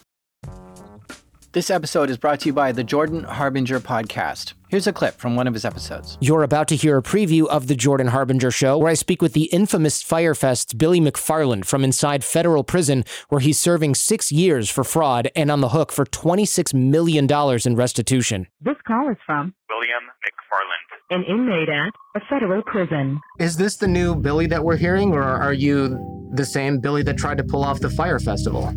This 1.53 1.69
episode 1.69 2.09
is 2.09 2.17
brought 2.17 2.41
to 2.41 2.47
you 2.47 2.53
by 2.53 2.71
the 2.71 2.83
Jordan 2.83 3.23
Harbinger 3.23 3.79
podcast. 3.79 4.53
Here's 4.71 4.87
a 4.87 4.93
clip 4.93 5.19
from 5.19 5.35
one 5.35 5.47
of 5.47 5.53
his 5.53 5.65
episodes. 5.65 6.17
You're 6.21 6.43
about 6.43 6.69
to 6.69 6.77
hear 6.77 6.97
a 6.97 7.03
preview 7.03 7.45
of 7.47 7.67
the 7.67 7.75
Jordan 7.75 8.07
Harbinger 8.07 8.51
show, 8.51 8.77
where 8.77 8.87
I 8.87 8.93
speak 8.93 9.21
with 9.21 9.33
the 9.33 9.47
infamous 9.51 10.01
Fyre 10.01 10.33
Fest's 10.33 10.73
Billy 10.73 11.01
McFarland 11.01 11.65
from 11.65 11.83
inside 11.83 12.23
federal 12.23 12.63
prison, 12.63 13.03
where 13.27 13.41
he's 13.41 13.59
serving 13.59 13.95
six 13.95 14.31
years 14.31 14.69
for 14.69 14.85
fraud 14.85 15.29
and 15.35 15.51
on 15.51 15.59
the 15.59 15.67
hook 15.67 15.91
for 15.91 16.05
$26 16.05 16.73
million 16.73 17.27
in 17.65 17.75
restitution. 17.75 18.47
This 18.61 18.77
call 18.87 19.09
is 19.09 19.17
from 19.25 19.53
William 19.69 20.03
McFarland, 20.23 21.19
an 21.19 21.25
inmate 21.25 21.67
at 21.67 21.91
a 22.15 22.25
federal 22.29 22.63
prison. 22.63 23.19
Is 23.39 23.57
this 23.57 23.75
the 23.75 23.89
new 23.89 24.15
Billy 24.15 24.47
that 24.47 24.63
we're 24.63 24.77
hearing, 24.77 25.11
or 25.11 25.21
are 25.21 25.51
you 25.51 26.31
the 26.33 26.45
same 26.45 26.79
Billy 26.79 27.03
that 27.03 27.17
tried 27.17 27.39
to 27.39 27.43
pull 27.43 27.65
off 27.65 27.81
the 27.81 27.89
Fyre 27.89 28.19
Festival? 28.19 28.67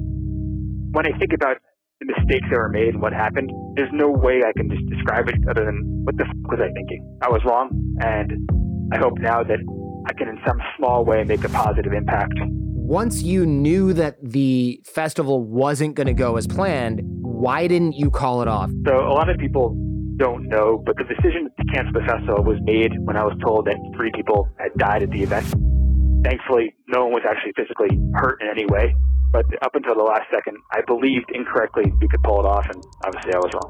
When 0.90 1.06
I 1.06 1.16
think 1.18 1.32
about 1.32 1.58
the 1.58 1.73
mistakes 2.02 2.46
that 2.50 2.58
were 2.58 2.68
made 2.68 2.94
and 2.94 3.02
what 3.02 3.12
happened, 3.12 3.50
there's 3.76 3.90
no 3.92 4.10
way 4.10 4.42
I 4.46 4.52
can 4.56 4.70
just 4.70 4.86
describe 4.88 5.28
it 5.28 5.36
other 5.48 5.64
than 5.64 5.82
what 6.04 6.16
the 6.16 6.24
fuck 6.24 6.52
was 6.52 6.60
I 6.60 6.72
thinking? 6.72 7.18
I 7.22 7.28
was 7.28 7.42
wrong, 7.44 7.70
and 8.00 8.32
I 8.92 8.98
hope 8.98 9.14
now 9.18 9.42
that 9.42 9.58
I 10.06 10.12
can, 10.12 10.28
in 10.28 10.38
some 10.46 10.58
small 10.76 11.04
way, 11.04 11.24
make 11.24 11.44
a 11.44 11.48
positive 11.48 11.92
impact. 11.92 12.34
Once 12.36 13.22
you 13.22 13.46
knew 13.46 13.92
that 13.94 14.16
the 14.22 14.80
festival 14.84 15.42
wasn't 15.42 15.94
going 15.94 16.06
to 16.06 16.12
go 16.12 16.36
as 16.36 16.46
planned, 16.46 17.00
why 17.22 17.66
didn't 17.66 17.94
you 17.94 18.10
call 18.10 18.42
it 18.42 18.48
off? 18.48 18.70
So, 18.86 18.94
a 18.94 19.14
lot 19.14 19.30
of 19.30 19.38
people 19.38 19.74
don't 20.16 20.46
know, 20.48 20.82
but 20.84 20.96
the 20.96 21.04
decision 21.04 21.48
to 21.58 21.64
cancel 21.72 21.92
the 21.92 22.06
festival 22.06 22.44
was 22.44 22.58
made 22.62 22.92
when 23.00 23.16
I 23.16 23.24
was 23.24 23.36
told 23.42 23.66
that 23.66 23.76
three 23.96 24.12
people 24.14 24.48
had 24.58 24.72
died 24.76 25.02
at 25.02 25.10
the 25.10 25.22
event. 25.22 25.46
Thankfully, 26.24 26.74
no 26.88 27.04
one 27.04 27.12
was 27.12 27.22
actually 27.28 27.52
physically 27.56 27.98
hurt 28.14 28.40
in 28.42 28.48
any 28.48 28.66
way. 28.66 28.94
But 29.34 29.50
up 29.66 29.74
until 29.74 29.98
the 29.98 30.06
last 30.06 30.30
second, 30.30 30.62
I 30.70 30.78
believed 30.86 31.26
incorrectly 31.34 31.90
we 32.00 32.06
could 32.06 32.22
pull 32.22 32.38
it 32.38 32.46
off, 32.46 32.70
and 32.70 32.78
obviously 33.02 33.34
I 33.34 33.42
was 33.42 33.50
wrong. 33.50 33.66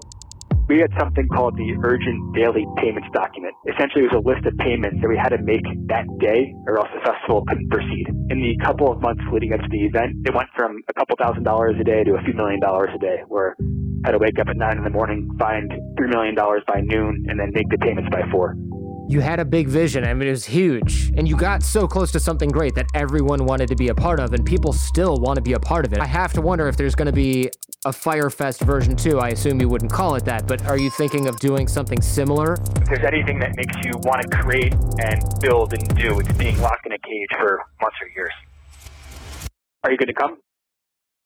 we 0.69 0.77
had 0.77 0.93
something 1.01 1.25
called 1.33 1.57
the 1.57 1.73
urgent 1.81 2.21
daily 2.37 2.69
payments 2.77 3.09
document. 3.17 3.57
Essentially, 3.65 4.05
it 4.05 4.13
was 4.13 4.21
a 4.21 4.29
list 4.29 4.45
of 4.45 4.53
payments 4.61 5.01
that 5.01 5.09
we 5.09 5.17
had 5.17 5.33
to 5.33 5.41
make 5.41 5.65
that 5.89 6.05
day 6.21 6.53
or 6.69 6.77
else 6.77 6.89
the 6.93 7.01
festival 7.01 7.45
couldn't 7.49 7.69
proceed. 7.73 8.13
In 8.29 8.45
the 8.45 8.61
couple 8.61 8.93
of 8.93 9.01
months 9.01 9.25
leading 9.33 9.57
up 9.57 9.61
to 9.65 9.69
the 9.73 9.89
event, 9.89 10.29
it 10.29 10.35
went 10.37 10.53
from 10.53 10.85
a 10.89 10.93
couple 10.93 11.17
thousand 11.17 11.45
dollars 11.45 11.77
a 11.81 11.85
day 11.85 12.05
to 12.05 12.13
a 12.17 12.23
few 12.29 12.35
million 12.37 12.61
dollars 12.61 12.93
a 12.95 12.99
day, 13.01 13.25
where 13.29 13.57
I 14.05 14.09
had 14.09 14.13
to 14.13 14.21
wake 14.21 14.37
up 14.39 14.49
at 14.53 14.57
nine 14.61 14.77
in 14.77 14.85
the 14.85 14.93
morning, 14.93 15.33
find 15.41 15.73
$3 15.97 16.13
million 16.13 16.37
by 16.37 16.85
noon, 16.85 17.25
and 17.29 17.41
then 17.41 17.53
make 17.57 17.69
the 17.73 17.79
payments 17.81 18.13
by 18.13 18.21
four. 18.31 18.53
You 19.07 19.21
had 19.21 19.39
a 19.39 19.45
big 19.45 19.69
vision. 19.69 20.03
I 20.03 20.15
mean, 20.15 20.29
it 20.29 20.31
was 20.31 20.47
huge. 20.47 21.13
And 21.17 21.29
you 21.29 21.37
got 21.37 21.63
so 21.63 21.87
close 21.87 22.11
to 22.13 22.21
something 22.21 22.49
great 22.49 22.75
that 22.75 22.87
everyone 22.95 23.45
wanted 23.45 23.69
to 23.69 23.77
be 23.77 23.89
a 23.89 23.95
part 23.95 24.19
of, 24.19 24.33
and 24.33 24.47
people 24.47 24.73
still 24.73 25.19
want 25.19 25.37
to 25.37 25.43
be 25.43 25.53
a 25.53 25.61
part 25.61 25.85
of 25.85 25.93
it. 25.93 26.01
I 26.01 26.07
have 26.07 26.33
to 26.33 26.41
wonder 26.41 26.69
if 26.69 26.77
there's 26.79 26.95
going 26.95 27.07
to 27.07 27.13
be 27.13 27.51
a 27.85 27.93
Fyre 27.93 28.31
Fest 28.31 28.63
version 28.63 28.97
2. 28.97 29.19
I 29.21 29.29
assume 29.29 29.61
you 29.61 29.69
wouldn't 29.69 29.93
call 29.93 30.15
it 30.15 30.25
that, 30.25 30.47
but 30.47 30.65
are 30.65 30.79
you 30.79 30.89
thinking 30.89 31.29
of 31.29 31.39
doing 31.39 31.69
something 31.69 32.01
similar? 32.01 32.55
If 32.55 32.87
there's 32.87 33.05
anything 33.07 33.39
that 33.41 33.55
makes 33.57 33.77
you 33.85 33.93
want 34.05 34.23
to 34.23 34.29
create 34.39 34.73
and 34.73 35.23
build 35.41 35.75
and 35.75 35.87
do, 35.97 36.19
it's 36.21 36.33
being 36.39 36.59
locked 36.61 36.87
in 36.87 36.93
a 36.93 36.99
cage 36.99 37.29
for 37.39 37.63
months 37.83 37.97
or 38.01 38.09
years. 38.17 38.33
Are 39.85 39.91
you 39.91 39.99
going 39.99 40.09
to 40.09 40.15
come? 40.15 40.39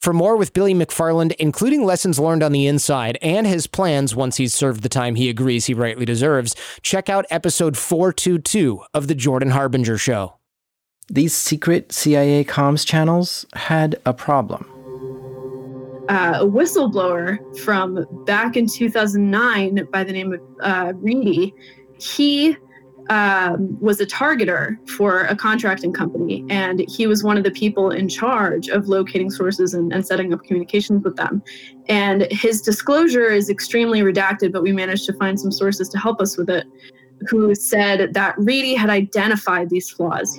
For 0.01 0.13
more 0.13 0.37
with 0.37 0.53
Billy 0.53 0.75
McFarland, 0.75 1.35
including 1.41 1.85
lessons 1.85 2.21
learned 2.21 2.43
on 2.45 2.53
the 2.53 2.69
inside 2.69 3.19
and 3.21 3.47
his 3.47 3.67
plans 3.67 4.15
once 4.15 4.37
he's 4.37 4.55
served 4.55 4.83
the 4.83 4.89
time 4.89 5.17
he 5.17 5.29
agrees 5.29 5.67
he 5.67 5.75
rightly 5.75 6.05
deserves, 6.05 6.55
check 6.83 7.09
out 7.09 7.27
episode 7.31 7.77
422 7.77 8.81
of 8.95 9.09
The 9.09 9.15
Jordan 9.17 9.51
Harbinger 9.51 9.99
Show. 9.99 10.35
These 11.09 11.35
secret 11.35 11.91
CIA 11.91 12.45
comms 12.45 12.87
channels 12.87 13.45
had 13.55 13.99
a 14.07 14.15
problem. 14.15 14.67
Uh, 16.09 16.39
a 16.41 16.47
whistleblower 16.47 17.39
from 17.59 18.07
back 18.25 18.57
in 18.57 18.67
2009 18.69 19.89
by 19.91 20.05
the 20.05 20.13
name 20.13 20.33
of 20.33 20.41
uh, 20.63 20.93
Reidy, 20.97 21.53
he 21.99 22.57
um, 23.09 23.79
was 23.81 24.01
a 24.01 24.07
targeter 24.07 24.77
for 24.91 25.23
a 25.25 25.35
contracting 25.35 25.93
company, 25.93 26.45
and 26.51 26.85
he 26.89 27.07
was 27.07 27.25
one 27.25 27.39
of 27.39 27.45
the 27.45 27.51
people 27.51 27.91
in 27.91 28.09
charge 28.09 28.69
of 28.69 28.89
locating 28.89 29.31
sources 29.31 29.73
and, 29.75 29.93
and, 29.93 30.07
setting 30.07 30.33
up 30.33 30.43
communications 30.45 31.03
with 31.03 31.17
them. 31.17 31.43
And 31.89 32.27
his 32.31 32.61
disclosure 32.61 33.31
is 33.31 33.49
extremely 33.49 34.01
redacted, 34.01 34.53
but 34.53 34.63
we 34.63 34.73
managed 34.73 35.07
to 35.07 35.13
find 35.15 35.41
some 35.41 35.51
sources 35.51 35.89
to 35.91 35.99
help 35.99 36.21
us 36.21 36.37
with 36.37 36.51
it, 36.51 36.67
who 37.29 37.55
said 37.55 38.13
that 38.15 38.35
Reidy 38.39 38.75
had 38.75 38.91
identified 38.91 39.71
these 39.71 39.89
flaws. 39.91 40.39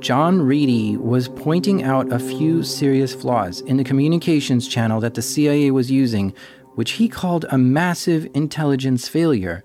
John 0.00 0.42
Reidy 0.42 0.96
was 0.96 1.28
pointing 1.28 1.84
out 1.84 2.12
a 2.12 2.18
few 2.18 2.62
serious 2.62 3.14
flaws 3.14 3.60
in 3.60 3.76
the 3.76 3.84
communications 3.84 4.66
channel 4.66 5.00
that 5.00 5.14
the 5.14 5.22
CIA 5.22 5.70
was 5.70 5.90
using, 5.90 6.34
which 6.74 6.92
he 6.92 7.08
called 7.08 7.44
a 7.50 7.58
massive 7.58 8.26
intelligence 8.34 9.06
failure 9.06 9.62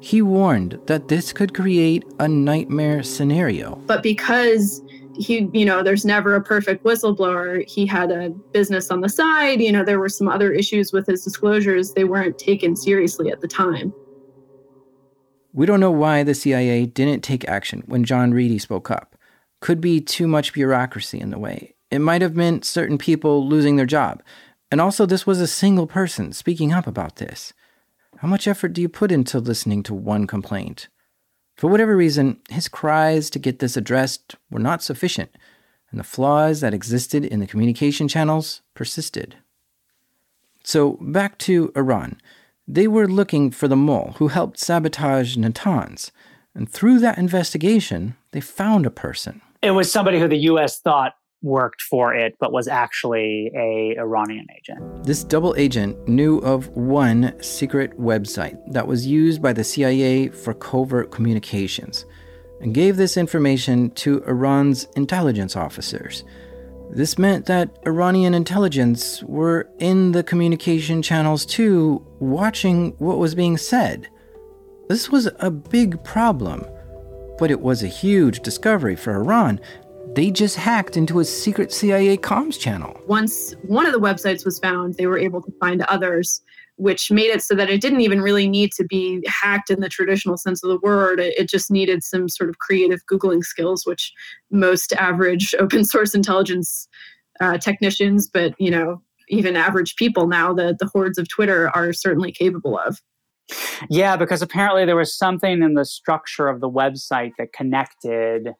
he 0.00 0.22
warned 0.22 0.78
that 0.86 1.08
this 1.08 1.32
could 1.32 1.54
create 1.54 2.04
a 2.18 2.28
nightmare 2.28 3.02
scenario. 3.02 3.76
But 3.86 4.02
because 4.02 4.82
he, 5.18 5.48
you 5.52 5.64
know, 5.64 5.82
there's 5.82 6.04
never 6.04 6.34
a 6.34 6.42
perfect 6.42 6.84
whistleblower, 6.84 7.66
he 7.68 7.86
had 7.86 8.10
a 8.10 8.30
business 8.52 8.90
on 8.90 9.00
the 9.00 9.08
side, 9.08 9.60
you 9.60 9.72
know, 9.72 9.84
there 9.84 9.98
were 9.98 10.08
some 10.08 10.28
other 10.28 10.52
issues 10.52 10.92
with 10.92 11.06
his 11.06 11.24
disclosures. 11.24 11.92
They 11.92 12.04
weren't 12.04 12.38
taken 12.38 12.76
seriously 12.76 13.30
at 13.30 13.40
the 13.40 13.48
time. 13.48 13.92
We 15.52 15.64
don't 15.64 15.80
know 15.80 15.90
why 15.90 16.22
the 16.22 16.34
CIA 16.34 16.84
didn't 16.84 17.22
take 17.22 17.48
action 17.48 17.82
when 17.86 18.04
John 18.04 18.34
Reidy 18.34 18.58
spoke 18.58 18.90
up. 18.90 19.16
Could 19.60 19.80
be 19.80 20.02
too 20.02 20.28
much 20.28 20.52
bureaucracy 20.52 21.18
in 21.18 21.30
the 21.30 21.38
way. 21.38 21.74
It 21.90 22.00
might 22.00 22.20
have 22.20 22.36
meant 22.36 22.66
certain 22.66 22.98
people 22.98 23.48
losing 23.48 23.76
their 23.76 23.86
job. 23.86 24.22
And 24.70 24.80
also, 24.80 25.06
this 25.06 25.26
was 25.26 25.40
a 25.40 25.46
single 25.46 25.86
person 25.86 26.32
speaking 26.32 26.74
up 26.74 26.86
about 26.86 27.16
this. 27.16 27.54
How 28.18 28.28
much 28.28 28.48
effort 28.48 28.68
do 28.68 28.80
you 28.80 28.88
put 28.88 29.12
into 29.12 29.38
listening 29.38 29.82
to 29.84 29.94
one 29.94 30.26
complaint? 30.26 30.88
For 31.54 31.68
whatever 31.68 31.96
reason, 31.96 32.38
his 32.48 32.68
cries 32.68 33.28
to 33.30 33.38
get 33.38 33.58
this 33.58 33.76
addressed 33.76 34.36
were 34.50 34.58
not 34.58 34.82
sufficient, 34.82 35.30
and 35.90 36.00
the 36.00 36.04
flaws 36.04 36.60
that 36.60 36.74
existed 36.74 37.24
in 37.24 37.40
the 37.40 37.46
communication 37.46 38.08
channels 38.08 38.62
persisted. 38.74 39.36
So, 40.64 40.98
back 41.00 41.38
to 41.40 41.72
Iran. 41.76 42.18
They 42.66 42.88
were 42.88 43.06
looking 43.06 43.50
for 43.50 43.68
the 43.68 43.76
mole 43.76 44.14
who 44.16 44.28
helped 44.28 44.58
sabotage 44.58 45.36
Natanz, 45.36 46.10
and 46.54 46.68
through 46.68 46.98
that 47.00 47.18
investigation, 47.18 48.16
they 48.32 48.40
found 48.40 48.86
a 48.86 48.90
person. 48.90 49.42
It 49.62 49.72
was 49.72 49.92
somebody 49.92 50.18
who 50.18 50.26
the 50.26 50.38
U.S. 50.38 50.80
thought 50.80 51.14
worked 51.42 51.82
for 51.82 52.14
it, 52.14 52.34
but 52.40 52.52
was 52.52 52.68
actually 52.68 53.50
a 53.54 53.96
Iranian 53.98 54.46
agent. 54.56 55.04
This 55.04 55.24
double 55.24 55.54
agent 55.56 56.08
knew 56.08 56.38
of 56.38 56.68
one 56.68 57.34
secret 57.42 57.98
website 57.98 58.58
that 58.72 58.86
was 58.86 59.06
used 59.06 59.42
by 59.42 59.52
the 59.52 59.64
CIA 59.64 60.28
for 60.28 60.54
covert 60.54 61.10
communications 61.10 62.04
and 62.60 62.74
gave 62.74 62.96
this 62.96 63.16
information 63.16 63.90
to 63.90 64.22
Iran's 64.24 64.88
intelligence 64.96 65.56
officers. 65.56 66.24
This 66.90 67.18
meant 67.18 67.46
that 67.46 67.76
Iranian 67.86 68.32
intelligence 68.32 69.22
were 69.24 69.68
in 69.78 70.12
the 70.12 70.22
communication 70.22 71.02
channels 71.02 71.44
too, 71.44 72.06
watching 72.20 72.94
what 72.98 73.18
was 73.18 73.34
being 73.34 73.56
said. 73.56 74.08
This 74.88 75.10
was 75.10 75.28
a 75.40 75.50
big 75.50 76.02
problem, 76.04 76.64
but 77.38 77.50
it 77.50 77.60
was 77.60 77.82
a 77.82 77.88
huge 77.88 78.40
discovery 78.40 78.94
for 78.96 79.16
Iran 79.16 79.60
they 80.16 80.30
just 80.30 80.56
hacked 80.56 80.96
into 80.96 81.20
a 81.20 81.24
secret 81.24 81.70
CIA 81.70 82.16
comms 82.16 82.58
channel. 82.58 82.98
Once 83.06 83.54
one 83.62 83.84
of 83.84 83.92
the 83.92 84.00
websites 84.00 84.46
was 84.46 84.58
found, 84.58 84.94
they 84.94 85.06
were 85.06 85.18
able 85.18 85.42
to 85.42 85.52
find 85.60 85.82
others, 85.82 86.40
which 86.76 87.10
made 87.10 87.26
it 87.28 87.42
so 87.42 87.54
that 87.54 87.68
it 87.68 87.82
didn't 87.82 88.00
even 88.00 88.22
really 88.22 88.48
need 88.48 88.72
to 88.72 88.84
be 88.84 89.22
hacked 89.26 89.68
in 89.68 89.80
the 89.80 89.90
traditional 89.90 90.38
sense 90.38 90.64
of 90.64 90.70
the 90.70 90.78
word. 90.82 91.20
It 91.20 91.50
just 91.50 91.70
needed 91.70 92.02
some 92.02 92.30
sort 92.30 92.48
of 92.48 92.58
creative 92.58 93.00
Googling 93.12 93.44
skills, 93.44 93.84
which 93.84 94.10
most 94.50 94.94
average 94.94 95.54
open 95.60 95.84
source 95.84 96.14
intelligence 96.14 96.88
uh, 97.40 97.58
technicians, 97.58 98.26
but 98.26 98.54
you 98.58 98.70
know, 98.70 99.02
even 99.28 99.54
average 99.54 99.96
people 99.96 100.26
now, 100.26 100.54
the, 100.54 100.74
the 100.80 100.88
hordes 100.90 101.18
of 101.18 101.28
Twitter 101.28 101.68
are 101.74 101.92
certainly 101.92 102.32
capable 102.32 102.78
of. 102.78 103.02
Yeah, 103.90 104.16
because 104.16 104.40
apparently 104.40 104.86
there 104.86 104.96
was 104.96 105.16
something 105.16 105.62
in 105.62 105.74
the 105.74 105.84
structure 105.84 106.48
of 106.48 106.60
the 106.60 106.70
website 106.70 107.32
that 107.38 107.52
connected 107.52 108.54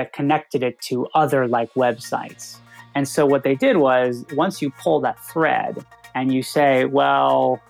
that 0.00 0.14
connected 0.14 0.62
it 0.62 0.80
to 0.80 1.06
other 1.14 1.46
like 1.46 1.72
websites. 1.74 2.56
And 2.94 3.06
so 3.06 3.26
what 3.26 3.44
they 3.44 3.54
did 3.54 3.76
was 3.76 4.24
once 4.32 4.62
you 4.62 4.70
pull 4.70 4.98
that 5.00 5.22
thread 5.26 5.84
and 6.14 6.32
you 6.32 6.42
say, 6.42 6.86
well, 6.86 7.60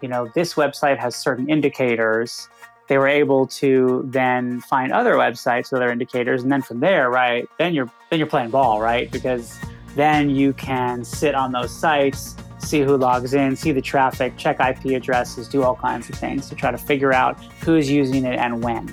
you 0.00 0.08
know, 0.08 0.30
this 0.34 0.54
website 0.54 0.98
has 0.98 1.14
certain 1.14 1.48
indicators, 1.50 2.48
they 2.88 2.96
were 2.96 3.08
able 3.08 3.46
to 3.46 4.02
then 4.06 4.62
find 4.62 4.92
other 4.92 5.14
websites 5.14 5.70
with 5.70 5.82
other 5.82 5.92
indicators. 5.92 6.42
And 6.42 6.50
then 6.50 6.62
from 6.62 6.80
there, 6.80 7.10
right, 7.10 7.46
then 7.58 7.74
you're 7.74 7.90
then 8.08 8.18
you're 8.18 8.28
playing 8.28 8.50
ball, 8.50 8.80
right? 8.80 9.10
Because 9.10 9.58
then 9.94 10.30
you 10.30 10.54
can 10.54 11.04
sit 11.04 11.34
on 11.34 11.52
those 11.52 11.70
sites, 11.70 12.34
see 12.58 12.80
who 12.80 12.96
logs 12.96 13.34
in, 13.34 13.56
see 13.56 13.72
the 13.72 13.82
traffic, 13.82 14.38
check 14.38 14.58
IP 14.58 14.96
addresses, 14.96 15.48
do 15.48 15.62
all 15.62 15.76
kinds 15.76 16.08
of 16.08 16.14
things 16.14 16.48
to 16.48 16.54
try 16.54 16.70
to 16.70 16.78
figure 16.78 17.12
out 17.12 17.38
who's 17.62 17.90
using 17.90 18.24
it 18.24 18.38
and 18.38 18.62
when. 18.64 18.88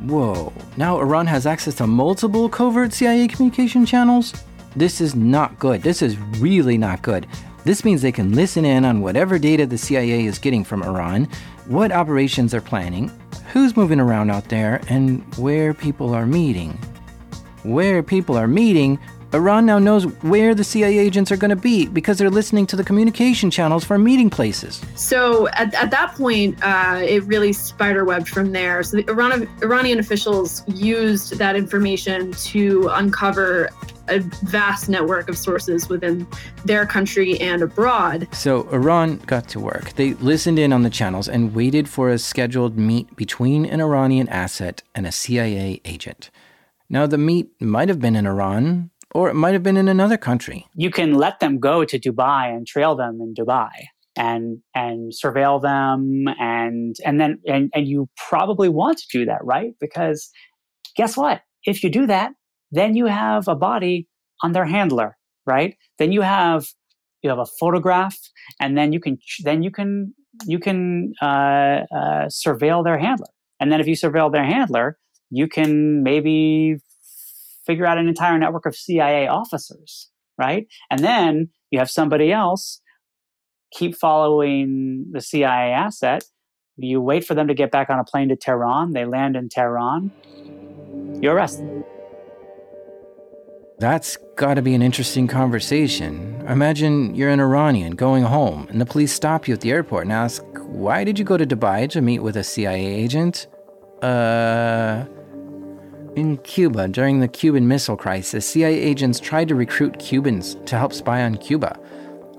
Whoa, 0.00 0.52
now 0.76 1.00
Iran 1.00 1.26
has 1.26 1.46
access 1.46 1.74
to 1.76 1.86
multiple 1.86 2.48
covert 2.48 2.92
CIA 2.92 3.28
communication 3.28 3.86
channels? 3.86 4.34
This 4.76 5.00
is 5.00 5.14
not 5.14 5.58
good. 5.58 5.82
This 5.82 6.02
is 6.02 6.18
really 6.38 6.76
not 6.76 7.00
good. 7.00 7.26
This 7.64 7.84
means 7.84 8.02
they 8.02 8.12
can 8.12 8.34
listen 8.34 8.66
in 8.66 8.84
on 8.84 9.00
whatever 9.00 9.38
data 9.38 9.66
the 9.66 9.78
CIA 9.78 10.26
is 10.26 10.38
getting 10.38 10.64
from 10.64 10.82
Iran, 10.82 11.28
what 11.64 11.92
operations 11.92 12.52
they're 12.52 12.60
planning, 12.60 13.10
who's 13.52 13.76
moving 13.76 13.98
around 13.98 14.30
out 14.30 14.50
there, 14.50 14.82
and 14.88 15.24
where 15.36 15.72
people 15.72 16.14
are 16.14 16.26
meeting. 16.26 16.72
Where 17.62 18.02
people 18.02 18.36
are 18.36 18.46
meeting 18.46 18.98
Iran 19.34 19.66
now 19.66 19.78
knows 19.78 20.04
where 20.22 20.54
the 20.54 20.64
CIA 20.64 20.98
agents 20.98 21.32
are 21.32 21.36
going 21.36 21.50
to 21.50 21.56
be 21.56 21.86
because 21.86 22.18
they're 22.18 22.30
listening 22.30 22.66
to 22.68 22.76
the 22.76 22.84
communication 22.84 23.50
channels 23.50 23.84
for 23.84 23.98
meeting 23.98 24.30
places. 24.30 24.80
So 24.94 25.48
at, 25.48 25.74
at 25.74 25.90
that 25.90 26.14
point, 26.14 26.58
uh, 26.62 27.00
it 27.02 27.24
really 27.24 27.50
spiderwebbed 27.50 28.28
from 28.28 28.52
there. 28.52 28.82
So 28.82 28.98
the 28.98 29.10
Iran, 29.10 29.48
Iranian 29.62 29.98
officials 29.98 30.62
used 30.68 31.38
that 31.38 31.56
information 31.56 32.32
to 32.32 32.88
uncover 32.92 33.70
a 34.08 34.20
vast 34.20 34.88
network 34.88 35.28
of 35.28 35.36
sources 35.36 35.88
within 35.88 36.26
their 36.64 36.86
country 36.86 37.40
and 37.40 37.62
abroad. 37.62 38.28
So 38.32 38.68
Iran 38.70 39.18
got 39.26 39.48
to 39.48 39.60
work. 39.60 39.94
They 39.94 40.14
listened 40.14 40.58
in 40.58 40.72
on 40.72 40.82
the 40.82 40.90
channels 40.90 41.28
and 41.28 41.54
waited 41.54 41.88
for 41.88 42.10
a 42.10 42.18
scheduled 42.18 42.76
meet 42.76 43.14
between 43.16 43.66
an 43.66 43.80
Iranian 43.80 44.28
asset 44.28 44.82
and 44.94 45.06
a 45.06 45.12
CIA 45.12 45.80
agent. 45.84 46.30
Now, 46.88 47.06
the 47.06 47.18
meet 47.18 47.60
might 47.60 47.88
have 47.88 48.00
been 48.00 48.14
in 48.14 48.26
Iran, 48.26 48.90
or 49.16 49.30
it 49.30 49.34
might 49.34 49.54
have 49.54 49.62
been 49.62 49.78
in 49.78 49.88
another 49.88 50.18
country. 50.18 50.66
You 50.74 50.90
can 50.90 51.14
let 51.14 51.40
them 51.40 51.58
go 51.58 51.84
to 51.86 51.98
Dubai 51.98 52.54
and 52.54 52.66
trail 52.66 52.94
them 52.94 53.18
in 53.24 53.32
Dubai 53.34 53.72
and 54.14 54.58
and 54.74 55.12
surveil 55.20 55.56
them 55.70 56.26
and 56.38 56.94
and 57.06 57.18
then 57.20 57.38
and, 57.46 57.70
and 57.74 57.88
you 57.88 58.08
probably 58.28 58.68
want 58.68 58.98
to 58.98 59.06
do 59.18 59.24
that, 59.24 59.42
right? 59.42 59.72
Because 59.80 60.30
guess 60.96 61.16
what? 61.16 61.40
If 61.64 61.82
you 61.82 61.90
do 61.90 62.06
that, 62.06 62.32
then 62.70 62.94
you 62.94 63.06
have 63.06 63.48
a 63.48 63.54
body 63.54 64.06
on 64.42 64.52
their 64.52 64.66
handler, 64.66 65.16
right? 65.46 65.76
Then 65.98 66.12
you 66.12 66.20
have 66.20 66.66
you 67.22 67.30
have 67.30 67.38
a 67.38 67.50
photograph 67.58 68.18
and 68.60 68.76
then 68.76 68.92
you 68.92 69.00
can 69.00 69.18
then 69.44 69.62
you 69.62 69.70
can 69.70 70.14
you 70.44 70.58
can 70.58 71.14
uh, 71.22 71.80
uh, 72.00 72.24
surveil 72.28 72.84
their 72.84 72.98
handler. 72.98 73.32
And 73.60 73.72
then 73.72 73.80
if 73.80 73.86
you 73.86 73.96
surveil 73.96 74.30
their 74.30 74.44
handler, 74.44 74.98
you 75.30 75.48
can 75.48 76.02
maybe 76.02 76.76
figure 77.66 77.86
out 77.86 77.98
an 77.98 78.08
entire 78.08 78.38
network 78.38 78.66
of 78.66 78.76
CIA 78.76 79.26
officers, 79.26 80.10
right? 80.38 80.66
And 80.90 81.00
then 81.00 81.50
you 81.70 81.78
have 81.78 81.90
somebody 81.90 82.32
else 82.32 82.80
keep 83.72 83.96
following 83.96 85.06
the 85.12 85.20
CIA 85.20 85.72
asset. 85.72 86.24
You 86.76 87.00
wait 87.00 87.24
for 87.24 87.34
them 87.34 87.48
to 87.48 87.54
get 87.54 87.70
back 87.70 87.90
on 87.90 87.98
a 87.98 88.04
plane 88.04 88.28
to 88.28 88.36
Tehran. 88.36 88.92
They 88.92 89.04
land 89.04 89.36
in 89.36 89.48
Tehran. 89.48 90.10
You 91.20 91.30
arrest 91.30 91.58
them. 91.58 91.84
That's 93.78 94.16
got 94.36 94.54
to 94.54 94.62
be 94.62 94.74
an 94.74 94.82
interesting 94.82 95.26
conversation. 95.26 96.42
Imagine 96.48 97.14
you're 97.14 97.28
an 97.30 97.40
Iranian 97.40 97.94
going 97.94 98.24
home, 98.24 98.66
and 98.70 98.80
the 98.80 98.86
police 98.86 99.12
stop 99.12 99.46
you 99.46 99.54
at 99.54 99.60
the 99.60 99.70
airport 99.70 100.04
and 100.04 100.12
ask, 100.12 100.42
Why 100.64 101.04
did 101.04 101.18
you 101.18 101.24
go 101.24 101.36
to 101.36 101.46
Dubai 101.46 101.88
to 101.90 102.00
meet 102.00 102.20
with 102.20 102.36
a 102.36 102.44
CIA 102.44 102.86
agent? 102.86 103.48
Uh. 104.00 105.04
In 106.16 106.38
Cuba, 106.38 106.88
during 106.88 107.20
the 107.20 107.28
Cuban 107.28 107.68
Missile 107.68 107.94
Crisis, 107.94 108.48
CIA 108.48 108.80
agents 108.80 109.20
tried 109.20 109.48
to 109.48 109.54
recruit 109.54 109.98
Cubans 109.98 110.54
to 110.64 110.78
help 110.78 110.94
spy 110.94 111.22
on 111.22 111.36
Cuba. 111.36 111.78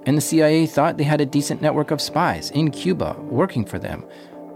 And 0.08 0.18
the 0.18 0.22
CIA 0.22 0.66
thought 0.66 0.98
they 0.98 1.04
had 1.04 1.22
a 1.22 1.28
decent 1.28 1.62
network 1.62 1.92
of 1.92 2.02
spies 2.02 2.50
in 2.50 2.72
Cuba 2.72 3.16
working 3.20 3.64
for 3.64 3.78
them. 3.78 4.04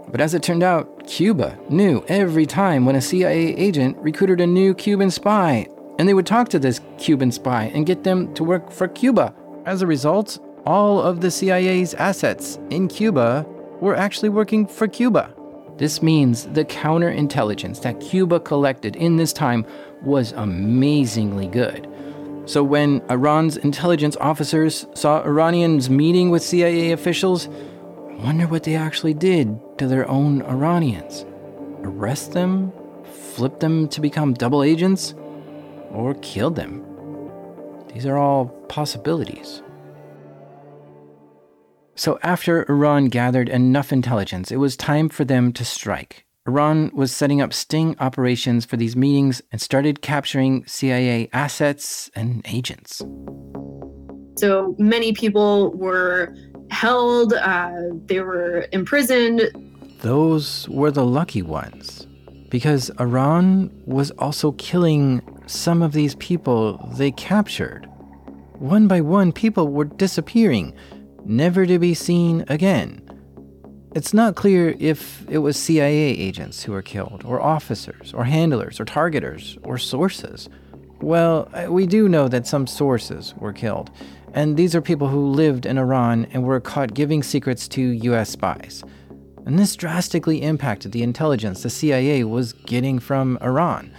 But 0.08 0.20
as 0.20 0.34
it 0.34 0.42
turned 0.42 0.64
out, 0.64 1.06
Cuba 1.06 1.56
knew 1.70 2.04
every 2.08 2.46
time 2.46 2.84
when 2.84 2.96
a 2.96 3.00
CIA 3.00 3.54
agent 3.54 3.96
recruited 3.98 4.40
a 4.40 4.46
new 4.46 4.74
Cuban 4.74 5.08
spy 5.08 5.68
and 6.00 6.08
they 6.08 6.14
would 6.14 6.26
talk 6.26 6.48
to 6.48 6.58
this 6.58 6.80
Cuban 6.98 7.30
spy 7.30 7.70
and 7.74 7.86
get 7.86 8.02
them 8.02 8.34
to 8.34 8.42
work 8.42 8.72
for 8.72 8.88
Cuba. 8.88 9.32
As 9.66 9.82
a 9.82 9.86
result, 9.86 10.40
all 10.66 11.00
of 11.00 11.20
the 11.20 11.30
CIA's 11.30 11.94
assets 11.94 12.58
in 12.70 12.88
Cuba 12.88 13.46
were 13.80 13.94
actually 13.94 14.30
working 14.30 14.66
for 14.66 14.88
Cuba. 14.88 15.32
This 15.76 16.02
means 16.02 16.46
the 16.46 16.64
counterintelligence 16.64 17.82
that 17.82 18.00
Cuba 18.00 18.40
collected 18.40 18.96
in 18.96 19.16
this 19.16 19.32
time 19.32 19.66
was 20.02 20.32
amazingly 20.32 21.46
good. 21.46 21.88
So 22.44 22.62
when 22.62 23.02
Iran's 23.08 23.56
intelligence 23.56 24.16
officers 24.20 24.86
saw 24.94 25.22
Iranians 25.22 25.88
meeting 25.88 26.30
with 26.30 26.42
CIA 26.42 26.92
officials, 26.92 27.48
I 27.48 28.14
wonder 28.24 28.46
what 28.46 28.64
they 28.64 28.74
actually 28.74 29.14
did 29.14 29.60
to 29.78 29.86
their 29.86 30.08
own 30.08 30.42
Iranians. 30.42 31.24
Arrest 31.82 32.32
them? 32.32 32.72
Flip 33.04 33.60
them 33.60 33.88
to 33.88 34.00
become 34.00 34.34
double 34.34 34.62
agents? 34.62 35.14
or 35.92 36.14
killed 36.14 36.56
them. 36.56 36.84
These 37.92 38.06
are 38.06 38.16
all 38.16 38.46
possibilities. 38.68 39.62
So, 41.94 42.18
after 42.22 42.64
Iran 42.70 43.06
gathered 43.06 43.48
enough 43.48 43.92
intelligence, 43.92 44.50
it 44.50 44.56
was 44.56 44.76
time 44.76 45.08
for 45.08 45.24
them 45.24 45.52
to 45.52 45.64
strike. 45.64 46.24
Iran 46.48 46.90
was 46.94 47.14
setting 47.14 47.40
up 47.40 47.52
sting 47.52 47.94
operations 48.00 48.64
for 48.64 48.76
these 48.76 48.96
meetings 48.96 49.42
and 49.52 49.60
started 49.60 50.00
capturing 50.02 50.66
CIA 50.66 51.28
assets 51.32 52.10
and 52.16 52.42
agents. 52.46 53.02
So 54.38 54.74
many 54.78 55.12
people 55.12 55.70
were 55.72 56.34
held, 56.70 57.34
uh, 57.34 57.70
they 58.06 58.20
were 58.20 58.66
imprisoned. 58.72 59.42
Those 60.00 60.68
were 60.70 60.90
the 60.90 61.04
lucky 61.06 61.42
ones 61.42 62.06
because 62.48 62.90
Iran 62.98 63.70
was 63.86 64.10
also 64.12 64.52
killing 64.52 65.22
some 65.46 65.82
of 65.82 65.92
these 65.92 66.14
people 66.16 66.78
they 66.96 67.10
captured. 67.12 67.86
One 68.54 68.88
by 68.88 69.00
one, 69.00 69.32
people 69.32 69.68
were 69.68 69.84
disappearing, 69.84 70.74
never 71.24 71.66
to 71.66 71.78
be 71.78 71.94
seen 71.94 72.44
again. 72.48 73.00
It's 73.94 74.14
not 74.14 74.36
clear 74.36 74.74
if 74.78 75.28
it 75.28 75.38
was 75.38 75.56
CIA 75.56 76.10
agents 76.10 76.62
who 76.62 76.72
were 76.72 76.82
killed, 76.82 77.22
or 77.26 77.40
officers, 77.40 78.14
or 78.14 78.24
handlers, 78.24 78.80
or 78.80 78.84
targeters, 78.84 79.58
or 79.64 79.76
sources. 79.76 80.48
Well, 81.00 81.50
we 81.68 81.86
do 81.86 82.08
know 82.08 82.28
that 82.28 82.46
some 82.46 82.66
sources 82.66 83.34
were 83.36 83.52
killed, 83.52 83.90
and 84.32 84.56
these 84.56 84.74
are 84.74 84.80
people 84.80 85.08
who 85.08 85.26
lived 85.26 85.66
in 85.66 85.76
Iran 85.78 86.26
and 86.32 86.44
were 86.44 86.60
caught 86.60 86.94
giving 86.94 87.22
secrets 87.22 87.68
to 87.68 87.82
US 87.82 88.30
spies 88.30 88.82
and 89.44 89.58
this 89.58 89.76
drastically 89.76 90.42
impacted 90.42 90.92
the 90.92 91.02
intelligence 91.02 91.62
the 91.62 91.70
CIA 91.70 92.24
was 92.24 92.52
getting 92.52 92.98
from 92.98 93.38
Iran. 93.42 93.92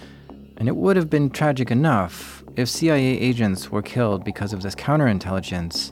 And 0.58 0.68
it 0.68 0.76
would 0.76 0.96
have 0.96 1.10
been 1.10 1.30
tragic 1.30 1.72
enough 1.72 2.44
if 2.56 2.70
CIA 2.70 3.20
agents 3.20 3.72
were 3.72 3.82
killed 3.82 4.24
because 4.24 4.54
of 4.54 4.62
this 4.62 4.76
counterintelligence, 4.76 5.92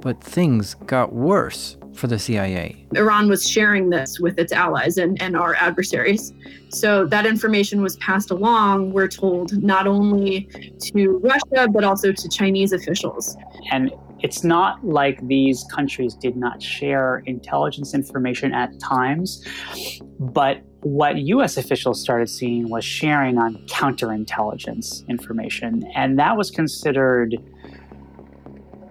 but 0.00 0.22
things 0.22 0.74
got 0.74 1.12
worse 1.12 1.76
for 1.94 2.06
the 2.06 2.18
CIA. 2.18 2.86
Iran 2.94 3.28
was 3.28 3.48
sharing 3.48 3.90
this 3.90 4.20
with 4.20 4.38
its 4.38 4.52
allies 4.52 4.98
and, 4.98 5.20
and 5.20 5.36
our 5.36 5.54
adversaries. 5.54 6.32
So 6.68 7.06
that 7.06 7.26
information 7.26 7.82
was 7.82 7.96
passed 7.96 8.30
along, 8.30 8.92
we're 8.92 9.08
told, 9.08 9.62
not 9.62 9.86
only 9.86 10.48
to 10.92 11.18
Russia, 11.18 11.68
but 11.70 11.84
also 11.84 12.12
to 12.12 12.28
Chinese 12.28 12.72
officials. 12.72 13.36
And 13.70 13.92
it's 14.20 14.44
not 14.44 14.84
like 14.84 15.26
these 15.26 15.64
countries 15.70 16.14
did 16.14 16.36
not 16.36 16.62
share 16.62 17.22
intelligence 17.26 17.94
information 17.94 18.52
at 18.54 18.78
times, 18.80 19.44
but 20.18 20.62
what 20.80 21.16
US 21.18 21.56
officials 21.56 22.00
started 22.00 22.28
seeing 22.28 22.68
was 22.68 22.84
sharing 22.84 23.38
on 23.38 23.56
counterintelligence 23.66 25.06
information. 25.08 25.82
And 25.94 26.18
that 26.18 26.36
was 26.36 26.50
considered 26.50 27.36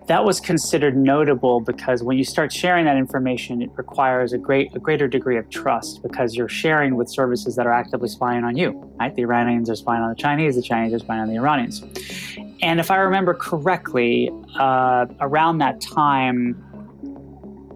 that 0.07 0.23
was 0.23 0.39
considered 0.39 0.95
notable 0.95 1.61
because 1.61 2.03
when 2.03 2.17
you 2.17 2.23
start 2.23 2.51
sharing 2.51 2.85
that 2.85 2.97
information, 2.97 3.61
it 3.61 3.71
requires 3.75 4.33
a 4.33 4.37
great 4.37 4.75
a 4.75 4.79
greater 4.79 5.07
degree 5.07 5.37
of 5.37 5.49
trust 5.49 6.03
because 6.03 6.35
you're 6.35 6.49
sharing 6.49 6.95
with 6.95 7.09
services 7.09 7.55
that 7.55 7.65
are 7.65 7.73
actively 7.73 8.07
spying 8.07 8.43
on 8.43 8.55
you. 8.55 8.71
Right? 8.99 9.13
The 9.15 9.23
Iranians 9.23 9.69
are 9.69 9.75
spying 9.75 10.03
on 10.03 10.09
the 10.09 10.15
Chinese, 10.15 10.55
the 10.55 10.61
Chinese 10.61 10.93
are 10.93 10.99
spying 10.99 11.21
on 11.21 11.27
the 11.27 11.35
Iranians. 11.35 11.83
And 12.61 12.79
if 12.79 12.91
I 12.91 12.97
remember 12.97 13.33
correctly, 13.33 14.31
uh, 14.59 15.07
around 15.19 15.57
that 15.59 15.81
time, 15.81 16.61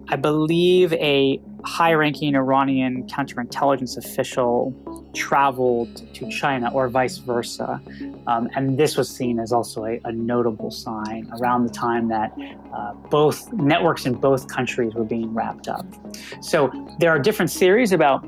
I 0.08 0.16
believe 0.16 0.92
a 0.94 1.40
high 1.64 1.92
ranking 1.92 2.34
Iranian 2.34 3.06
counterintelligence 3.06 3.96
official 3.96 4.74
traveled 5.14 6.14
to 6.14 6.30
China 6.30 6.70
or 6.72 6.88
vice 6.88 7.18
versa. 7.18 7.80
Um, 8.26 8.48
and 8.54 8.78
this 8.78 8.96
was 8.96 9.08
seen 9.08 9.38
as 9.38 9.52
also 9.52 9.84
a, 9.84 10.00
a 10.04 10.12
notable 10.12 10.70
sign 10.70 11.30
around 11.38 11.64
the 11.64 11.72
time 11.72 12.08
that 12.08 12.32
uh, 12.72 12.94
both 13.10 13.52
networks 13.52 14.06
in 14.06 14.14
both 14.14 14.48
countries 14.48 14.94
were 14.94 15.04
being 15.04 15.32
wrapped 15.34 15.68
up. 15.68 15.86
So 16.40 16.70
there 16.98 17.10
are 17.10 17.18
different 17.18 17.50
theories 17.50 17.92
about 17.92 18.24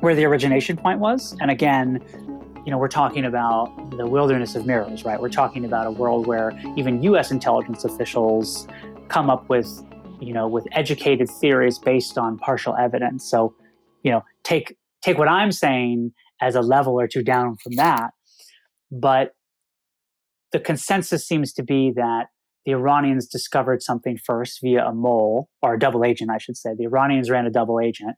where 0.00 0.14
the 0.14 0.24
origination 0.24 0.76
point 0.76 1.00
was. 1.00 1.36
And 1.40 1.50
again, 1.50 2.02
you 2.64 2.70
know, 2.70 2.78
we're 2.78 2.88
talking 2.88 3.24
about 3.24 3.90
the 3.96 4.06
wilderness 4.06 4.54
of 4.54 4.66
mirrors, 4.66 5.04
right? 5.04 5.20
We're 5.20 5.30
talking 5.30 5.64
about 5.64 5.86
a 5.86 5.90
world 5.90 6.26
where 6.26 6.52
even 6.76 7.02
US 7.02 7.30
intelligence 7.30 7.84
officials 7.84 8.68
come 9.08 9.30
up 9.30 9.48
with 9.48 9.66
you 10.20 10.32
know, 10.32 10.48
with 10.48 10.66
educated 10.72 11.28
theories 11.30 11.78
based 11.78 12.18
on 12.18 12.38
partial 12.38 12.74
evidence. 12.76 13.24
So, 13.24 13.54
you 14.02 14.10
know, 14.10 14.24
take 14.42 14.76
take 15.08 15.18
what 15.18 15.28
I'm 15.28 15.52
saying 15.52 16.12
as 16.40 16.54
a 16.54 16.60
level 16.60 17.00
or 17.00 17.08
two 17.08 17.22
down 17.22 17.56
from 17.56 17.76
that. 17.76 18.10
But 18.90 19.32
the 20.52 20.60
consensus 20.60 21.26
seems 21.26 21.52
to 21.54 21.62
be 21.62 21.92
that 21.96 22.26
the 22.64 22.72
Iranians 22.72 23.26
discovered 23.26 23.82
something 23.82 24.18
first 24.18 24.60
via 24.62 24.86
a 24.86 24.94
mole 24.94 25.48
or 25.62 25.74
a 25.74 25.78
double 25.78 26.04
agent, 26.04 26.30
I 26.30 26.38
should 26.38 26.56
say. 26.56 26.70
The 26.76 26.84
Iranians 26.84 27.30
ran 27.30 27.46
a 27.46 27.50
double 27.50 27.80
agent, 27.80 28.16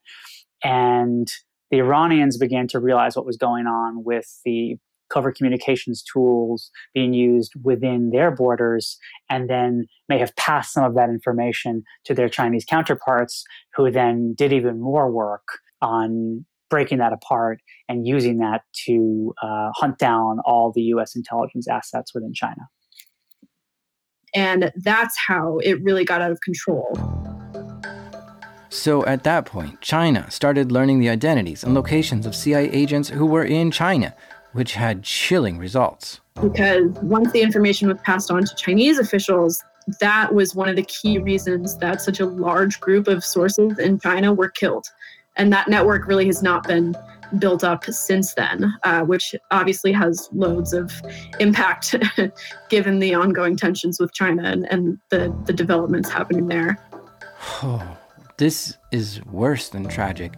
and 0.64 1.29
the 1.70 1.79
Iranians 1.79 2.37
began 2.37 2.66
to 2.68 2.81
realize 2.81 3.16
what 3.16 3.26
was 3.26 3.37
going 3.37 3.66
on 3.66 4.03
with 4.05 4.26
the 4.44 4.76
covert 5.12 5.37
communications 5.37 6.05
tools 6.05 6.70
being 6.94 7.12
used 7.12 7.53
within 7.62 8.11
their 8.11 8.31
borders, 8.31 8.96
and 9.29 9.48
then 9.50 9.87
may 10.09 10.18
have 10.18 10.35
passed 10.37 10.72
some 10.72 10.85
of 10.85 10.94
that 10.94 11.11
information 11.11 11.83
to 12.05 12.14
their 12.14 12.29
Chinese 12.29 12.64
counterparts, 12.64 13.44
who 13.74 13.90
then 13.90 14.35
did 14.37 14.53
even 14.53 14.81
more 14.81 15.11
work 15.11 15.46
on 15.83 16.44
breaking 16.70 16.98
that 16.98 17.12
apart 17.12 17.61
and 17.88 18.06
using 18.06 18.38
that 18.38 18.62
to 18.87 19.35
uh, 19.42 19.70
hunt 19.74 19.98
down 19.98 20.38
all 20.44 20.72
the 20.72 20.83
US 20.83 21.14
intelligence 21.14 21.68
assets 21.68 22.14
within 22.14 22.33
China. 22.33 22.68
And 24.35 24.72
that's 24.76 25.16
how 25.26 25.59
it 25.59 25.83
really 25.83 26.04
got 26.04 26.22
out 26.22 26.30
of 26.30 26.40
control. 26.40 26.94
So 28.68 29.04
at 29.04 29.24
that 29.24 29.46
point, 29.46 29.80
China 29.80 30.30
started 30.30 30.70
learning 30.70 31.00
the 31.00 31.09
identities 31.09 31.64
and 31.64 31.74
locations 31.74 32.24
of 32.24 32.37
CIA 32.37 32.70
agents 32.70 33.09
who 33.09 33.26
were 33.26 33.44
in 33.44 33.72
China, 33.72 34.14
which 34.52 34.74
had 34.74 35.02
chilling 35.02 35.59
results. 35.59 36.20
Because 36.40 36.88
once 37.02 37.33
the 37.33 37.42
information 37.42 37.88
was 37.88 37.98
passed 38.04 38.30
on 38.30 38.44
to 38.44 38.54
Chinese 38.54 39.00
officials, 39.00 39.61
that 39.98 40.35
was 40.35 40.54
one 40.54 40.68
of 40.68 40.76
the 40.76 40.85
key 40.85 41.18
reasons 41.18 41.76
that 41.78 42.00
such 42.00 42.20
a 42.20 42.26
large 42.26 42.78
group 42.78 43.09
of 43.09 43.24
sources 43.24 43.76
in 43.78 43.98
China 43.98 44.33
were 44.33 44.48
killed. 44.48 44.87
And 45.40 45.50
that 45.55 45.68
network 45.68 46.07
really 46.07 46.26
has 46.26 46.42
not 46.42 46.68
been 46.68 46.94
built 47.38 47.64
up 47.64 47.87
since 47.87 48.35
then, 48.35 48.74
uh, 48.83 49.00
which 49.05 49.35
obviously 49.50 49.90
has 49.90 50.29
loads 50.33 50.74
of 50.74 50.92
impact 51.38 51.94
given 52.68 52.98
the 52.98 53.14
ongoing 53.14 53.57
tensions 53.57 53.98
with 53.98 54.12
China 54.12 54.42
and, 54.42 54.70
and 54.70 54.98
the, 55.09 55.35
the 55.46 55.55
developments 55.55 56.11
happening 56.11 56.48
there. 56.48 56.76
Oh, 57.62 57.96
This 58.37 58.76
is 58.92 59.24
worse 59.24 59.70
than 59.70 59.88
tragic. 59.88 60.35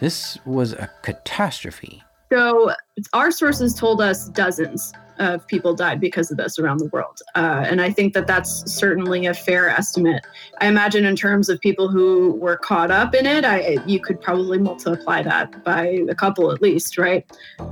This 0.00 0.38
was 0.46 0.72
a 0.72 0.90
catastrophe. 1.02 2.02
So, 2.32 2.72
our 3.12 3.30
sources 3.30 3.74
told 3.74 4.00
us 4.00 4.30
dozens 4.30 4.94
of 5.18 5.46
people 5.46 5.74
died 5.74 6.00
because 6.00 6.30
of 6.30 6.36
this 6.36 6.58
around 6.58 6.78
the 6.78 6.86
world. 6.86 7.20
Uh, 7.34 7.64
and 7.66 7.80
I 7.80 7.90
think 7.90 8.14
that 8.14 8.26
that's 8.26 8.70
certainly 8.70 9.26
a 9.26 9.34
fair 9.34 9.68
estimate. 9.68 10.26
I 10.60 10.66
imagine, 10.66 11.04
in 11.04 11.16
terms 11.16 11.48
of 11.48 11.60
people 11.60 11.88
who 11.88 12.34
were 12.34 12.56
caught 12.56 12.90
up 12.90 13.14
in 13.14 13.26
it, 13.26 13.44
I, 13.44 13.78
you 13.86 14.00
could 14.00 14.20
probably 14.20 14.58
multiply 14.58 15.22
that 15.22 15.64
by 15.64 15.86
a 16.08 16.14
couple 16.14 16.50
at 16.50 16.62
least, 16.62 16.98
right? 16.98 17.24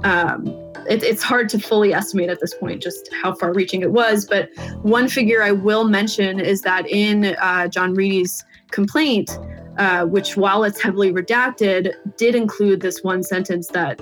Um, 0.04 0.46
it, 0.88 1.02
it's 1.02 1.22
hard 1.22 1.48
to 1.50 1.58
fully 1.58 1.92
estimate 1.92 2.30
at 2.30 2.40
this 2.40 2.54
point 2.54 2.82
just 2.82 3.08
how 3.22 3.34
far 3.34 3.52
reaching 3.52 3.82
it 3.82 3.92
was. 3.92 4.26
But 4.26 4.50
one 4.82 5.08
figure 5.08 5.42
I 5.42 5.52
will 5.52 5.84
mention 5.84 6.40
is 6.40 6.62
that 6.62 6.88
in 6.88 7.36
uh, 7.40 7.68
John 7.68 7.94
Reidy's 7.94 8.44
complaint, 8.70 9.38
uh, 9.78 10.04
which, 10.04 10.36
while 10.36 10.64
it's 10.64 10.80
heavily 10.80 11.12
redacted, 11.12 11.92
did 12.16 12.34
include 12.34 12.80
this 12.80 13.02
one 13.02 13.22
sentence 13.22 13.68
that 13.68 14.00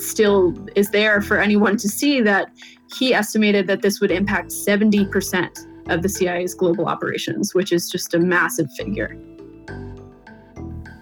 still 0.00 0.54
is 0.74 0.90
there 0.90 1.20
for 1.20 1.38
anyone 1.38 1.76
to 1.78 1.88
see 1.88 2.20
that 2.22 2.50
he 2.96 3.14
estimated 3.14 3.66
that 3.66 3.82
this 3.82 4.00
would 4.00 4.10
impact 4.10 4.48
70% 4.50 5.90
of 5.90 6.02
the 6.02 6.08
CIA's 6.08 6.54
global 6.54 6.86
operations, 6.86 7.54
which 7.54 7.72
is 7.72 7.90
just 7.90 8.14
a 8.14 8.18
massive 8.18 8.70
figure. 8.72 9.16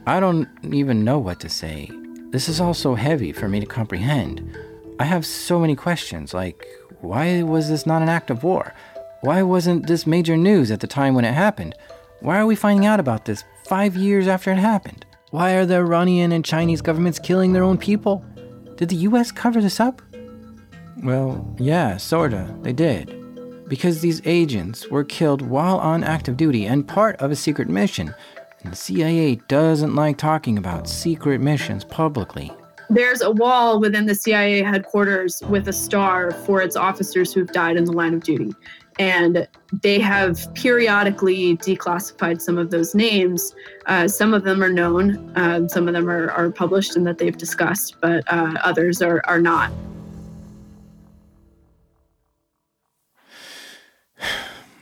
I 0.06 0.20
don't 0.20 0.48
even 0.72 1.04
know 1.04 1.18
what 1.18 1.40
to 1.40 1.48
say. 1.48 1.90
This 2.30 2.48
is 2.48 2.60
all 2.60 2.74
so 2.74 2.94
heavy 2.94 3.32
for 3.32 3.48
me 3.48 3.60
to 3.60 3.66
comprehend. 3.66 4.56
I 4.98 5.04
have 5.04 5.24
so 5.24 5.58
many 5.58 5.76
questions 5.76 6.34
like, 6.34 6.66
why 7.00 7.42
was 7.42 7.68
this 7.68 7.86
not 7.86 8.02
an 8.02 8.08
act 8.08 8.30
of 8.30 8.42
war? 8.42 8.74
Why 9.20 9.42
wasn't 9.42 9.86
this 9.86 10.06
major 10.06 10.36
news 10.36 10.70
at 10.70 10.80
the 10.80 10.86
time 10.86 11.14
when 11.14 11.24
it 11.24 11.34
happened? 11.34 11.74
Why 12.20 12.38
are 12.38 12.46
we 12.46 12.56
finding 12.56 12.86
out 12.86 13.00
about 13.00 13.24
this 13.24 13.44
five 13.64 13.96
years 13.96 14.26
after 14.26 14.50
it 14.50 14.58
happened? 14.58 15.04
Why 15.30 15.52
are 15.52 15.66
the 15.66 15.76
Iranian 15.76 16.32
and 16.32 16.44
Chinese 16.44 16.80
governments 16.80 17.18
killing 17.18 17.52
their 17.52 17.62
own 17.62 17.78
people? 17.78 18.24
Did 18.78 18.90
the 18.90 18.96
US 19.08 19.32
cover 19.32 19.60
this 19.60 19.80
up? 19.80 20.00
Well, 21.02 21.52
yeah, 21.58 21.96
sorta, 21.96 22.54
they 22.62 22.72
did. 22.72 23.12
Because 23.68 24.00
these 24.00 24.22
agents 24.24 24.86
were 24.88 25.02
killed 25.02 25.42
while 25.42 25.78
on 25.78 26.04
active 26.04 26.36
duty 26.36 26.64
and 26.64 26.86
part 26.86 27.16
of 27.16 27.32
a 27.32 27.36
secret 27.36 27.68
mission. 27.68 28.14
And 28.62 28.72
the 28.72 28.76
CIA 28.76 29.34
doesn't 29.48 29.96
like 29.96 30.16
talking 30.16 30.58
about 30.58 30.88
secret 30.88 31.40
missions 31.40 31.82
publicly. 31.82 32.52
There's 32.88 33.20
a 33.20 33.32
wall 33.32 33.80
within 33.80 34.06
the 34.06 34.14
CIA 34.14 34.62
headquarters 34.62 35.42
with 35.48 35.66
a 35.66 35.72
star 35.72 36.30
for 36.30 36.62
its 36.62 36.76
officers 36.76 37.32
who've 37.32 37.50
died 37.50 37.76
in 37.76 37.84
the 37.84 37.92
line 37.92 38.14
of 38.14 38.22
duty. 38.22 38.54
And 38.98 39.46
they 39.82 40.00
have 40.00 40.52
periodically 40.54 41.56
declassified 41.58 42.40
some 42.40 42.58
of 42.58 42.70
those 42.70 42.94
names. 42.94 43.54
Uh, 43.86 44.08
some 44.08 44.34
of 44.34 44.44
them 44.44 44.62
are 44.62 44.72
known, 44.72 45.16
uh, 45.36 45.68
some 45.68 45.86
of 45.86 45.94
them 45.94 46.08
are, 46.08 46.30
are, 46.30 46.50
published 46.50 46.96
and 46.96 47.06
that 47.06 47.18
they've 47.18 47.36
discussed, 47.36 47.96
but 48.00 48.24
uh, 48.32 48.54
others 48.64 49.00
are, 49.00 49.22
are 49.26 49.40
not. 49.40 49.70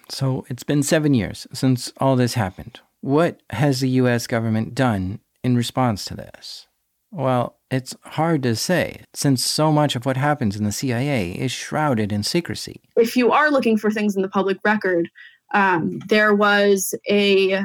So 0.08 0.46
it's 0.48 0.62
been 0.62 0.82
seven 0.82 1.12
years 1.12 1.46
since 1.52 1.92
all 1.98 2.16
this 2.16 2.34
happened. 2.34 2.80
What 3.02 3.42
has 3.50 3.80
the 3.80 3.88
US 3.90 4.26
government 4.26 4.74
done 4.74 5.20
in 5.44 5.56
response 5.56 6.06
to 6.06 6.14
this? 6.14 6.66
Well, 7.10 7.56
it's 7.70 7.94
hard 8.02 8.42
to 8.44 8.54
say, 8.56 9.02
since 9.14 9.44
so 9.44 9.72
much 9.72 9.96
of 9.96 10.06
what 10.06 10.16
happens 10.16 10.56
in 10.56 10.64
the 10.64 10.72
CIA 10.72 11.32
is 11.32 11.52
shrouded 11.52 12.12
in 12.12 12.22
secrecy. 12.22 12.80
If 12.96 13.16
you 13.16 13.32
are 13.32 13.50
looking 13.50 13.76
for 13.76 13.90
things 13.90 14.16
in 14.16 14.22
the 14.22 14.28
public 14.28 14.58
record, 14.64 15.08
um, 15.54 16.00
there 16.08 16.34
was 16.34 16.94
a 17.08 17.64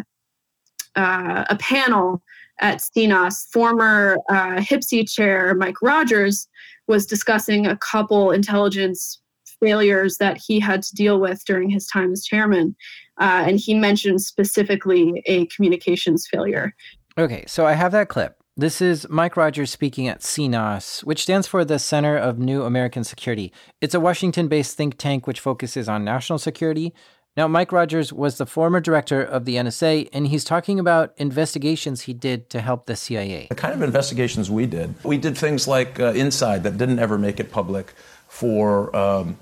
uh, 0.95 1.45
a 1.49 1.58
panel 1.60 2.21
at 2.60 2.80
CNAS. 2.80 3.47
Former 3.51 4.17
uh, 4.30 4.62
chair 5.06 5.56
Mike 5.56 5.82
Rogers 5.82 6.47
was 6.88 7.06
discussing 7.06 7.65
a 7.65 7.77
couple 7.77 8.32
intelligence 8.32 9.19
failures 9.60 10.17
that 10.17 10.38
he 10.38 10.60
had 10.60 10.82
to 10.82 10.95
deal 10.95 11.19
with 11.19 11.45
during 11.45 11.69
his 11.69 11.86
time 11.88 12.12
as 12.12 12.25
chairman, 12.25 12.75
uh, 13.19 13.43
and 13.47 13.60
he 13.60 13.73
mentioned 13.73 14.21
specifically 14.21 15.21
a 15.27 15.45
communications 15.47 16.27
failure. 16.27 16.73
Okay, 17.17 17.43
so 17.47 17.65
I 17.65 17.73
have 17.73 17.91
that 17.91 18.10
clip. 18.10 18.40
This 18.58 18.82
is 18.82 19.08
Mike 19.08 19.38
Rogers 19.38 19.72
speaking 19.72 20.10
at 20.10 20.20
CNAS, 20.20 21.06
which 21.06 21.24
stands 21.24 21.48
for 21.48 21.64
the 21.64 21.80
Center 21.80 22.18
of 22.18 22.38
New 22.38 22.64
American 22.64 23.06
Security. 23.06 23.54
It's 23.80 23.96
a 23.96 24.00
Washington 24.00 24.50
based 24.50 24.76
think 24.76 24.98
tank 24.98 25.26
which 25.26 25.40
focuses 25.40 25.88
on 25.88 26.04
national 26.04 26.38
security. 26.38 26.94
Now, 27.38 27.48
Mike 27.48 27.72
Rogers 27.72 28.12
was 28.12 28.38
the 28.38 28.46
former 28.46 28.82
director 28.82 29.24
of 29.24 29.46
the 29.46 29.56
NSA, 29.56 30.10
and 30.12 30.28
he's 30.28 30.44
talking 30.44 30.82
about 30.82 31.14
investigations 31.16 32.02
he 32.02 32.14
did 32.14 32.50
to 32.50 32.60
help 32.60 32.88
the 32.88 32.98
CIA. 32.98 33.48
The 33.48 33.56
kind 33.56 33.74
of 33.74 33.82
investigations 33.82 34.52
we 34.52 34.66
did, 34.66 34.96
we 35.06 35.18
did 35.18 35.38
things 35.38 35.66
like 35.66 35.98
uh, 35.98 36.08
Inside 36.08 36.64
that 36.64 36.78
didn't 36.78 37.00
ever 37.00 37.18
make 37.18 37.40
it 37.40 37.54
public 37.54 37.94
for 38.28 38.94
um, 38.94 39.38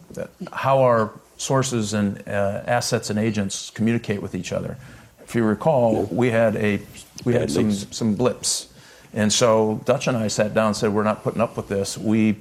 how 0.54 0.84
our 0.84 1.12
sources 1.36 1.96
and 1.96 2.22
uh, 2.28 2.62
assets 2.68 3.10
and 3.10 3.18
agents 3.18 3.72
communicate 3.72 4.22
with 4.22 4.36
each 4.36 4.54
other. 4.54 4.78
If 5.24 5.34
you 5.34 5.44
recall, 5.44 6.04
we 6.12 6.30
had 6.30 6.56
a 6.58 6.80
we 7.26 7.34
had 7.34 7.50
some 7.50 7.72
some 7.72 8.16
blips 8.16 8.69
and 9.14 9.32
so 9.32 9.82
Dutch 9.86 10.08
and 10.08 10.16
I 10.16 10.28
sat 10.28 10.54
down 10.54 10.68
and 10.68 10.76
said, 10.76 10.94
We're 10.94 11.04
not 11.04 11.24
putting 11.24 11.42
up 11.42 11.58
with 11.58 11.68
this. 11.68 11.98
We 11.98 12.38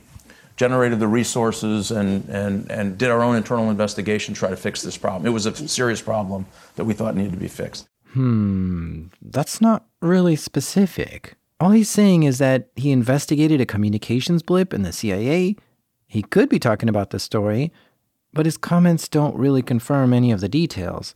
generated 0.57 0.98
the 0.98 1.09
resources 1.09 1.90
and, 1.90 2.28
and, 2.28 2.68
and 2.70 2.98
did 2.98 3.11
our 3.11 3.22
own 3.22 3.37
internal 3.37 3.70
investigation 3.70 4.35
to 4.35 4.38
try 4.40 4.50
to 4.50 4.57
fix 4.57 4.83
this 4.83 4.96
problem. 4.98 5.24
It 5.24 5.31
was 5.31 5.46
a 5.46 5.68
serious 5.68 6.02
problem 6.02 6.46
that 6.74 6.85
we 6.85 6.94
thought 6.94 7.14
needed 7.14 7.33
to 7.33 7.38
be 7.38 7.48
fixed. 7.48 7.88
Hmm, 8.12 9.04
that's 9.22 9.61
not 9.61 9.87
really 10.02 10.35
specific. 10.35 11.37
All 11.61 11.70
he's 11.70 11.88
saying 11.88 12.24
is 12.24 12.38
that 12.38 12.70
he 12.74 12.90
investigated 12.90 13.61
a 13.61 13.66
communications 13.66 14.42
blip 14.42 14.74
in 14.74 14.83
the 14.83 14.92
CIA. 14.92 15.57
He 16.09 16.22
could 16.22 16.48
be 16.48 16.59
talking 16.59 16.88
about 16.88 17.11
the 17.11 17.20
story, 17.20 17.72
but 18.33 18.46
his 18.46 18.57
comments 18.57 19.09
don't 19.09 19.37
really 19.37 19.62
confirm 19.62 20.12
any 20.12 20.33
of 20.33 20.40
the 20.40 20.48
details. 20.48 21.14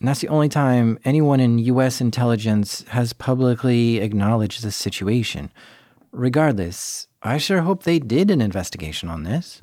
And 0.00 0.08
that's 0.08 0.20
the 0.20 0.28
only 0.28 0.48
time 0.48 0.98
anyone 1.04 1.40
in 1.40 1.58
US 1.58 2.00
intelligence 2.00 2.84
has 2.88 3.12
publicly 3.12 3.98
acknowledged 3.98 4.62
this 4.62 4.74
situation. 4.74 5.52
Regardless, 6.10 7.06
I 7.22 7.36
sure 7.36 7.60
hope 7.60 7.82
they 7.82 7.98
did 7.98 8.30
an 8.30 8.40
investigation 8.40 9.10
on 9.10 9.24
this. 9.24 9.60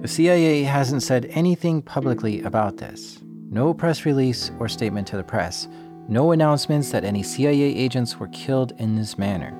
The 0.00 0.08
CIA 0.08 0.62
hasn't 0.62 1.02
said 1.02 1.26
anything 1.32 1.82
publicly 1.82 2.40
about 2.42 2.78
this. 2.78 3.18
No 3.50 3.74
press 3.74 4.06
release 4.06 4.50
or 4.58 4.68
statement 4.68 5.06
to 5.08 5.18
the 5.18 5.22
press. 5.22 5.68
No 6.08 6.32
announcements 6.32 6.92
that 6.92 7.04
any 7.04 7.22
CIA 7.22 7.60
agents 7.60 8.18
were 8.18 8.28
killed 8.28 8.72
in 8.78 8.96
this 8.96 9.18
manner 9.18 9.59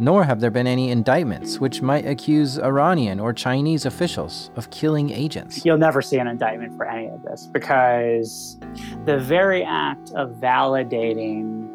nor 0.00 0.24
have 0.24 0.40
there 0.40 0.50
been 0.50 0.66
any 0.66 0.90
indictments 0.90 1.60
which 1.60 1.82
might 1.82 2.06
accuse 2.06 2.58
Iranian 2.58 3.20
or 3.20 3.34
Chinese 3.34 3.84
officials 3.84 4.50
of 4.56 4.70
killing 4.70 5.10
agents. 5.10 5.62
You'll 5.64 5.76
never 5.76 6.00
see 6.00 6.16
an 6.16 6.26
indictment 6.26 6.74
for 6.74 6.86
any 6.86 7.08
of 7.08 7.22
this 7.22 7.48
because 7.52 8.58
the 9.04 9.18
very 9.18 9.62
act 9.62 10.10
of 10.12 10.30
validating 10.36 11.68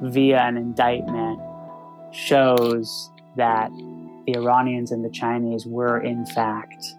via 0.00 0.42
an 0.42 0.56
indictment 0.56 1.40
shows 2.12 3.10
that 3.36 3.68
the 4.26 4.36
Iranians 4.36 4.92
and 4.92 5.04
the 5.04 5.10
Chinese 5.10 5.66
were, 5.66 6.00
in 6.00 6.24
fact, 6.24 6.94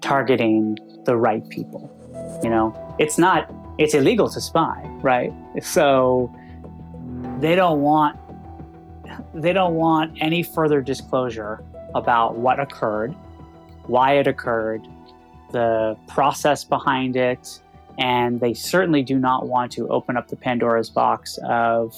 targeting 0.00 0.78
the 1.04 1.16
right 1.16 1.46
people. 1.48 1.90
You 2.44 2.50
know, 2.50 2.96
it's 3.00 3.18
not, 3.18 3.52
it's 3.78 3.94
illegal 3.94 4.28
to 4.30 4.40
spy, 4.40 4.82
right? 5.02 5.32
So 5.62 6.32
they 7.40 7.56
don't 7.56 7.80
want 7.80 8.18
they 9.34 9.52
don't 9.52 9.74
want 9.74 10.16
any 10.20 10.42
further 10.42 10.80
disclosure 10.80 11.64
about 11.94 12.36
what 12.36 12.60
occurred, 12.60 13.12
why 13.86 14.12
it 14.12 14.26
occurred, 14.26 14.86
the 15.52 15.96
process 16.08 16.64
behind 16.64 17.16
it, 17.16 17.60
and 17.98 18.40
they 18.40 18.54
certainly 18.54 19.02
do 19.02 19.18
not 19.18 19.48
want 19.48 19.72
to 19.72 19.88
open 19.88 20.16
up 20.16 20.28
the 20.28 20.36
Pandora's 20.36 20.90
box 20.90 21.38
of 21.44 21.94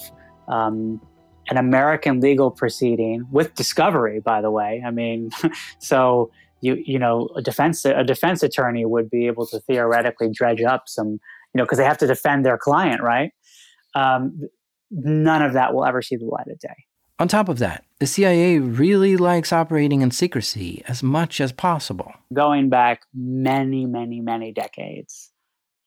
um, 0.47 1.01
an 1.49 1.57
American 1.57 2.19
legal 2.19 2.51
proceeding 2.51 3.25
with 3.31 3.55
discovery. 3.55 4.19
By 4.19 4.41
the 4.41 4.51
way, 4.51 4.83
I 4.85 4.91
mean, 4.91 5.31
so 5.79 6.31
you 6.61 6.81
you 6.85 6.99
know 6.99 7.29
a 7.35 7.41
defense 7.41 7.85
a 7.85 8.03
defense 8.03 8.43
attorney 8.43 8.85
would 8.85 9.09
be 9.09 9.27
able 9.27 9.45
to 9.47 9.59
theoretically 9.59 10.29
dredge 10.29 10.61
up 10.61 10.83
some 10.87 11.07
you 11.07 11.19
know 11.55 11.63
because 11.63 11.77
they 11.77 11.85
have 11.85 11.97
to 11.99 12.07
defend 12.07 12.45
their 12.45 12.57
client, 12.57 13.01
right? 13.01 13.31
Um, 13.93 14.49
none 14.91 15.41
of 15.41 15.53
that 15.53 15.73
will 15.73 15.85
ever 15.85 16.01
see 16.01 16.15
the 16.15 16.25
light 16.25 16.47
of 16.47 16.59
day. 16.59 16.85
On 17.17 17.27
top 17.27 17.47
of 17.47 17.59
that, 17.59 17.85
the 17.99 18.07
CIA 18.07 18.59
really 18.59 19.15
likes 19.15 19.53
operating 19.53 20.01
in 20.01 20.11
secrecy 20.11 20.83
as 20.87 21.01
much 21.01 21.39
as 21.39 21.53
possible. 21.53 22.13
Going 22.33 22.69
back 22.69 23.03
many, 23.13 23.85
many, 23.85 24.19
many 24.19 24.51
decades, 24.51 25.31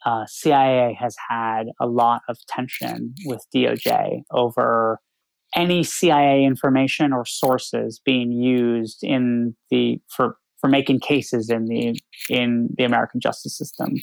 uh, 0.06 0.24
CIA 0.26 0.96
has 0.98 1.16
had 1.28 1.64
a 1.80 1.86
lot 1.86 2.22
of 2.28 2.38
tension 2.46 3.14
with 3.26 3.44
DOJ 3.54 4.22
over 4.30 5.00
any 5.54 5.82
CIA 5.82 6.44
information 6.44 7.12
or 7.12 7.26
sources 7.26 8.00
being 8.04 8.32
used 8.32 9.02
in 9.02 9.54
the 9.70 10.00
for 10.08 10.36
for 10.60 10.68
making 10.68 11.00
cases 11.00 11.50
in 11.50 11.66
the 11.66 12.00
in 12.30 12.68
the 12.76 12.84
American 12.84 13.20
justice 13.20 13.56
system. 13.56 13.96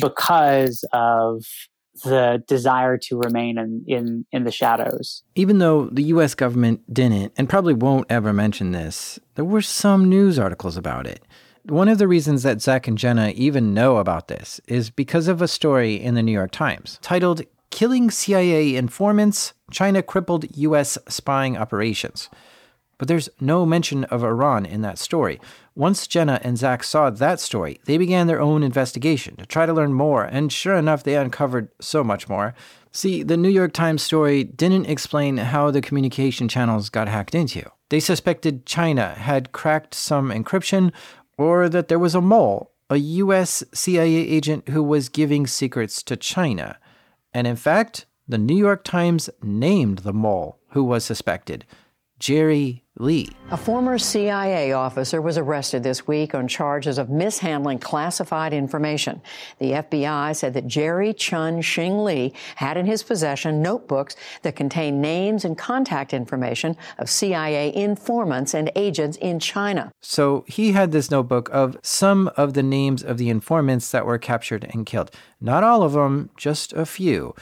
because 0.00 0.84
of 0.94 1.44
the 2.02 2.42
desire 2.46 2.98
to 2.98 3.18
remain 3.18 3.58
in, 3.58 3.84
in, 3.86 4.26
in 4.32 4.44
the 4.44 4.50
shadows. 4.50 5.22
Even 5.34 5.58
though 5.58 5.86
the 5.86 6.04
US 6.04 6.34
government 6.34 6.82
didn't 6.92 7.32
and 7.36 7.48
probably 7.48 7.74
won't 7.74 8.06
ever 8.10 8.32
mention 8.32 8.72
this, 8.72 9.18
there 9.36 9.44
were 9.44 9.62
some 9.62 10.08
news 10.08 10.38
articles 10.38 10.76
about 10.76 11.06
it. 11.06 11.24
One 11.66 11.88
of 11.88 11.98
the 11.98 12.08
reasons 12.08 12.42
that 12.42 12.60
Zach 12.60 12.86
and 12.86 12.98
Jenna 12.98 13.32
even 13.34 13.72
know 13.72 13.96
about 13.96 14.28
this 14.28 14.60
is 14.66 14.90
because 14.90 15.28
of 15.28 15.40
a 15.40 15.48
story 15.48 15.94
in 15.94 16.14
the 16.14 16.22
New 16.22 16.32
York 16.32 16.50
Times 16.50 16.98
titled 17.00 17.42
Killing 17.70 18.10
CIA 18.10 18.76
Informants 18.76 19.54
China 19.70 20.02
Crippled 20.02 20.44
US 20.56 20.98
Spying 21.08 21.56
Operations. 21.56 22.28
But 22.98 23.08
there's 23.08 23.28
no 23.40 23.66
mention 23.66 24.04
of 24.04 24.22
Iran 24.22 24.64
in 24.66 24.82
that 24.82 24.98
story. 24.98 25.40
Once 25.74 26.06
Jenna 26.06 26.40
and 26.42 26.56
Zach 26.56 26.84
saw 26.84 27.10
that 27.10 27.40
story, 27.40 27.80
they 27.86 27.98
began 27.98 28.26
their 28.26 28.40
own 28.40 28.62
investigation 28.62 29.36
to 29.36 29.46
try 29.46 29.66
to 29.66 29.72
learn 29.72 29.92
more, 29.92 30.24
and 30.24 30.52
sure 30.52 30.76
enough, 30.76 31.02
they 31.02 31.16
uncovered 31.16 31.68
so 31.80 32.04
much 32.04 32.28
more. 32.28 32.54
See, 32.92 33.24
the 33.24 33.36
New 33.36 33.48
York 33.48 33.72
Times 33.72 34.02
story 34.02 34.44
didn't 34.44 34.86
explain 34.86 35.38
how 35.38 35.72
the 35.72 35.80
communication 35.80 36.46
channels 36.48 36.90
got 36.90 37.08
hacked 37.08 37.34
into. 37.34 37.68
They 37.88 37.98
suspected 37.98 38.66
China 38.66 39.14
had 39.14 39.52
cracked 39.52 39.94
some 39.94 40.30
encryption 40.30 40.92
or 41.36 41.68
that 41.68 41.88
there 41.88 41.98
was 41.98 42.14
a 42.14 42.20
mole, 42.20 42.72
a 42.88 42.96
US 42.96 43.64
CIA 43.72 44.14
agent 44.14 44.68
who 44.68 44.82
was 44.82 45.08
giving 45.08 45.46
secrets 45.46 46.02
to 46.04 46.16
China. 46.16 46.78
And 47.32 47.46
in 47.46 47.56
fact, 47.56 48.06
the 48.28 48.38
New 48.38 48.56
York 48.56 48.84
Times 48.84 49.28
named 49.42 49.98
the 49.98 50.12
mole 50.12 50.58
who 50.70 50.84
was 50.84 51.04
suspected 51.04 51.64
Jerry 52.24 52.82
Lee. 52.98 53.28
A 53.50 53.56
former 53.58 53.98
CIA 53.98 54.72
officer 54.72 55.20
was 55.20 55.36
arrested 55.36 55.82
this 55.82 56.06
week 56.06 56.34
on 56.34 56.48
charges 56.48 56.96
of 56.96 57.10
mishandling 57.10 57.80
classified 57.80 58.54
information. 58.54 59.20
The 59.58 59.72
FBI 59.72 60.34
said 60.34 60.54
that 60.54 60.66
Jerry 60.66 61.12
Chun 61.12 61.60
Shing 61.60 62.02
Lee 62.02 62.32
had 62.56 62.78
in 62.78 62.86
his 62.86 63.02
possession 63.02 63.60
notebooks 63.60 64.16
that 64.40 64.56
contained 64.56 65.02
names 65.02 65.44
and 65.44 65.58
contact 65.58 66.14
information 66.14 66.78
of 66.96 67.10
CIA 67.10 67.74
informants 67.74 68.54
and 68.54 68.72
agents 68.74 69.18
in 69.18 69.38
China. 69.38 69.92
So 70.00 70.46
he 70.48 70.72
had 70.72 70.92
this 70.92 71.10
notebook 71.10 71.50
of 71.52 71.76
some 71.82 72.28
of 72.38 72.54
the 72.54 72.62
names 72.62 73.02
of 73.02 73.18
the 73.18 73.28
informants 73.28 73.90
that 73.90 74.06
were 74.06 74.16
captured 74.16 74.64
and 74.72 74.86
killed. 74.86 75.10
Not 75.42 75.62
all 75.62 75.82
of 75.82 75.92
them, 75.92 76.30
just 76.38 76.72
a 76.72 76.86
few. 76.86 77.34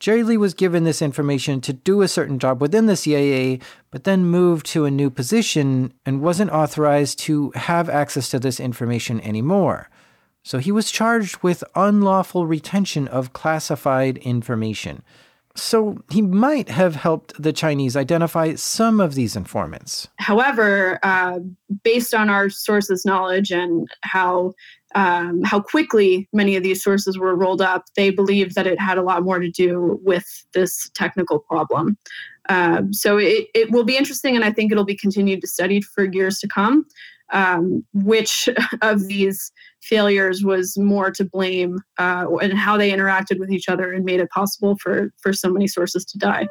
Jerry 0.00 0.22
Lee 0.22 0.38
was 0.38 0.54
given 0.54 0.84
this 0.84 1.02
information 1.02 1.60
to 1.60 1.74
do 1.74 2.00
a 2.00 2.08
certain 2.08 2.38
job 2.38 2.60
within 2.60 2.86
the 2.86 2.96
CIA, 2.96 3.60
but 3.90 4.04
then 4.04 4.24
moved 4.24 4.64
to 4.66 4.86
a 4.86 4.90
new 4.90 5.10
position 5.10 5.92
and 6.06 6.22
wasn't 6.22 6.50
authorized 6.50 7.18
to 7.20 7.50
have 7.50 7.90
access 7.90 8.30
to 8.30 8.38
this 8.38 8.58
information 8.58 9.20
anymore. 9.20 9.90
So 10.42 10.56
he 10.56 10.72
was 10.72 10.90
charged 10.90 11.42
with 11.42 11.62
unlawful 11.74 12.46
retention 12.46 13.08
of 13.08 13.34
classified 13.34 14.16
information. 14.18 15.02
So 15.54 15.98
he 16.10 16.22
might 16.22 16.70
have 16.70 16.94
helped 16.94 17.40
the 17.40 17.52
Chinese 17.52 17.94
identify 17.94 18.54
some 18.54 19.00
of 19.00 19.14
these 19.14 19.36
informants. 19.36 20.08
However, 20.16 20.98
uh, 21.02 21.40
based 21.82 22.14
on 22.14 22.30
our 22.30 22.48
sources' 22.48 23.04
knowledge 23.04 23.50
and 23.50 23.86
how 24.02 24.54
um, 24.94 25.42
how 25.44 25.60
quickly 25.60 26.28
many 26.32 26.56
of 26.56 26.62
these 26.62 26.82
sources 26.82 27.18
were 27.18 27.34
rolled 27.34 27.62
up, 27.62 27.84
they 27.96 28.10
believed 28.10 28.54
that 28.54 28.66
it 28.66 28.80
had 28.80 28.98
a 28.98 29.02
lot 29.02 29.22
more 29.22 29.38
to 29.38 29.50
do 29.50 30.00
with 30.02 30.44
this 30.52 30.90
technical 30.94 31.38
problem. 31.38 31.96
Um, 32.48 32.92
so 32.92 33.16
it, 33.16 33.48
it 33.54 33.70
will 33.70 33.84
be 33.84 33.96
interesting, 33.96 34.34
and 34.34 34.44
I 34.44 34.50
think 34.50 34.72
it'll 34.72 34.84
be 34.84 34.96
continued 34.96 35.40
to 35.42 35.46
studied 35.46 35.84
for 35.84 36.04
years 36.04 36.38
to 36.40 36.48
come. 36.48 36.84
Um, 37.32 37.84
which 37.94 38.48
of 38.82 39.06
these 39.06 39.52
failures 39.82 40.42
was 40.42 40.76
more 40.76 41.12
to 41.12 41.24
blame, 41.24 41.78
uh, 41.96 42.26
and 42.42 42.54
how 42.54 42.76
they 42.76 42.90
interacted 42.90 43.38
with 43.38 43.52
each 43.52 43.68
other 43.68 43.92
and 43.92 44.04
made 44.04 44.18
it 44.18 44.30
possible 44.30 44.76
for 44.82 45.12
for 45.22 45.32
so 45.32 45.48
many 45.48 45.68
sources 45.68 46.04
to 46.06 46.18
die. 46.18 46.48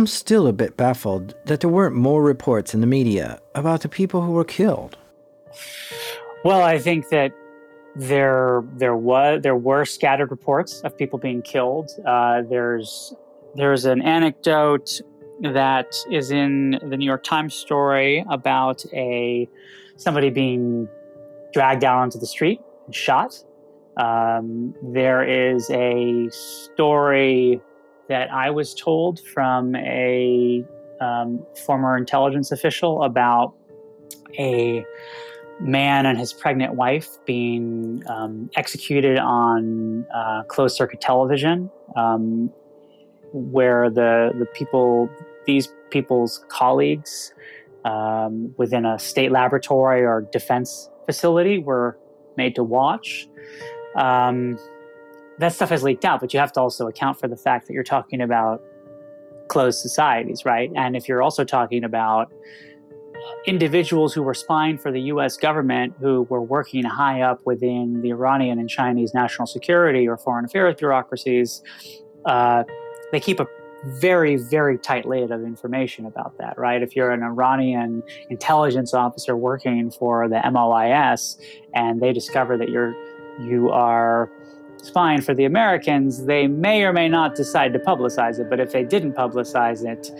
I'm 0.00 0.06
still 0.06 0.46
a 0.46 0.52
bit 0.54 0.78
baffled 0.78 1.34
that 1.44 1.60
there 1.60 1.68
weren't 1.68 1.94
more 1.94 2.22
reports 2.22 2.72
in 2.72 2.80
the 2.80 2.86
media 2.86 3.38
about 3.54 3.82
the 3.82 3.88
people 3.90 4.22
who 4.22 4.32
were 4.32 4.46
killed. 4.46 4.96
Well, 6.42 6.62
I 6.62 6.78
think 6.78 7.10
that 7.10 7.32
there 7.94 8.64
there 8.78 8.96
was 8.96 9.42
there 9.42 9.56
were 9.56 9.84
scattered 9.84 10.30
reports 10.30 10.80
of 10.84 10.96
people 10.96 11.18
being 11.18 11.42
killed. 11.42 11.90
Uh, 12.06 12.40
there's 12.48 13.12
there's 13.56 13.84
an 13.84 14.00
anecdote 14.00 15.02
that 15.42 15.94
is 16.10 16.30
in 16.30 16.78
the 16.88 16.96
New 16.96 17.04
York 17.04 17.22
Times 17.22 17.52
story 17.52 18.24
about 18.30 18.82
a 18.94 19.46
somebody 19.98 20.30
being 20.30 20.88
dragged 21.52 21.84
out 21.84 21.98
onto 21.98 22.18
the 22.18 22.26
street 22.26 22.58
and 22.86 22.94
shot. 22.94 23.34
Um, 23.98 24.74
there 24.82 25.22
is 25.22 25.68
a 25.68 26.30
story 26.30 27.60
that 28.10 28.30
I 28.32 28.50
was 28.50 28.74
told 28.74 29.20
from 29.20 29.76
a 29.76 30.64
um, 31.00 31.46
former 31.64 31.96
intelligence 31.96 32.50
official 32.50 33.04
about 33.04 33.54
a 34.36 34.84
man 35.60 36.06
and 36.06 36.18
his 36.18 36.32
pregnant 36.32 36.74
wife 36.74 37.08
being 37.24 38.02
um, 38.08 38.50
executed 38.56 39.16
on 39.16 40.04
uh, 40.12 40.42
closed 40.48 40.76
circuit 40.76 41.00
television, 41.00 41.70
um, 41.94 42.50
where 43.32 43.88
the 43.88 44.32
the 44.38 44.46
people, 44.46 45.08
these 45.46 45.68
people's 45.90 46.44
colleagues 46.48 47.32
um, 47.84 48.52
within 48.56 48.84
a 48.84 48.98
state 48.98 49.30
laboratory 49.30 50.02
or 50.02 50.26
defense 50.32 50.90
facility 51.06 51.58
were 51.58 51.96
made 52.36 52.56
to 52.56 52.64
watch. 52.64 53.28
That 55.40 55.54
stuff 55.54 55.70
has 55.70 55.82
leaked 55.82 56.04
out, 56.04 56.20
but 56.20 56.34
you 56.34 56.40
have 56.40 56.52
to 56.52 56.60
also 56.60 56.86
account 56.86 57.18
for 57.18 57.26
the 57.26 57.36
fact 57.36 57.66
that 57.66 57.72
you're 57.72 57.82
talking 57.82 58.20
about 58.20 58.62
closed 59.48 59.80
societies, 59.80 60.44
right? 60.44 60.70
And 60.76 60.94
if 60.94 61.08
you're 61.08 61.22
also 61.22 61.44
talking 61.44 61.82
about 61.82 62.30
individuals 63.46 64.12
who 64.12 64.22
were 64.22 64.34
spying 64.34 64.76
for 64.76 64.92
the 64.92 65.00
US 65.12 65.38
government 65.38 65.94
who 65.98 66.26
were 66.28 66.42
working 66.42 66.84
high 66.84 67.22
up 67.22 67.40
within 67.46 68.02
the 68.02 68.10
Iranian 68.10 68.58
and 68.58 68.68
Chinese 68.68 69.14
national 69.14 69.46
security 69.46 70.06
or 70.06 70.18
foreign 70.18 70.44
affairs 70.44 70.76
bureaucracies, 70.78 71.62
uh, 72.26 72.64
they 73.12 73.20
keep 73.20 73.40
a 73.40 73.46
very, 73.98 74.36
very 74.36 74.76
tight 74.76 75.06
lid 75.06 75.30
of 75.30 75.42
information 75.42 76.04
about 76.04 76.36
that, 76.36 76.58
right? 76.58 76.82
If 76.82 76.94
you're 76.94 77.12
an 77.12 77.22
Iranian 77.22 78.02
intelligence 78.28 78.92
officer 78.92 79.34
working 79.36 79.90
for 79.90 80.28
the 80.28 80.40
MOIS 80.50 81.38
and 81.74 82.00
they 82.00 82.12
discover 82.12 82.58
that 82.58 82.68
you're 82.68 82.94
you 83.40 83.70
are 83.70 84.30
spying 84.84 85.20
for 85.20 85.34
the 85.34 85.44
Americans, 85.44 86.26
they 86.26 86.46
may 86.46 86.82
or 86.82 86.92
may 86.92 87.08
not 87.08 87.34
decide 87.34 87.72
to 87.72 87.78
publicize 87.78 88.38
it. 88.38 88.48
But 88.50 88.60
if 88.60 88.72
they 88.72 88.84
didn't 88.84 89.12
publicize 89.12 89.84
it, 89.84 90.10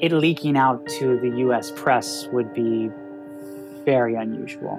it 0.00 0.12
leaking 0.12 0.56
out 0.56 0.86
to 0.98 1.18
the 1.20 1.38
US 1.48 1.72
press 1.72 2.26
would 2.32 2.52
be 2.54 2.90
very 3.84 4.14
unusual. 4.14 4.76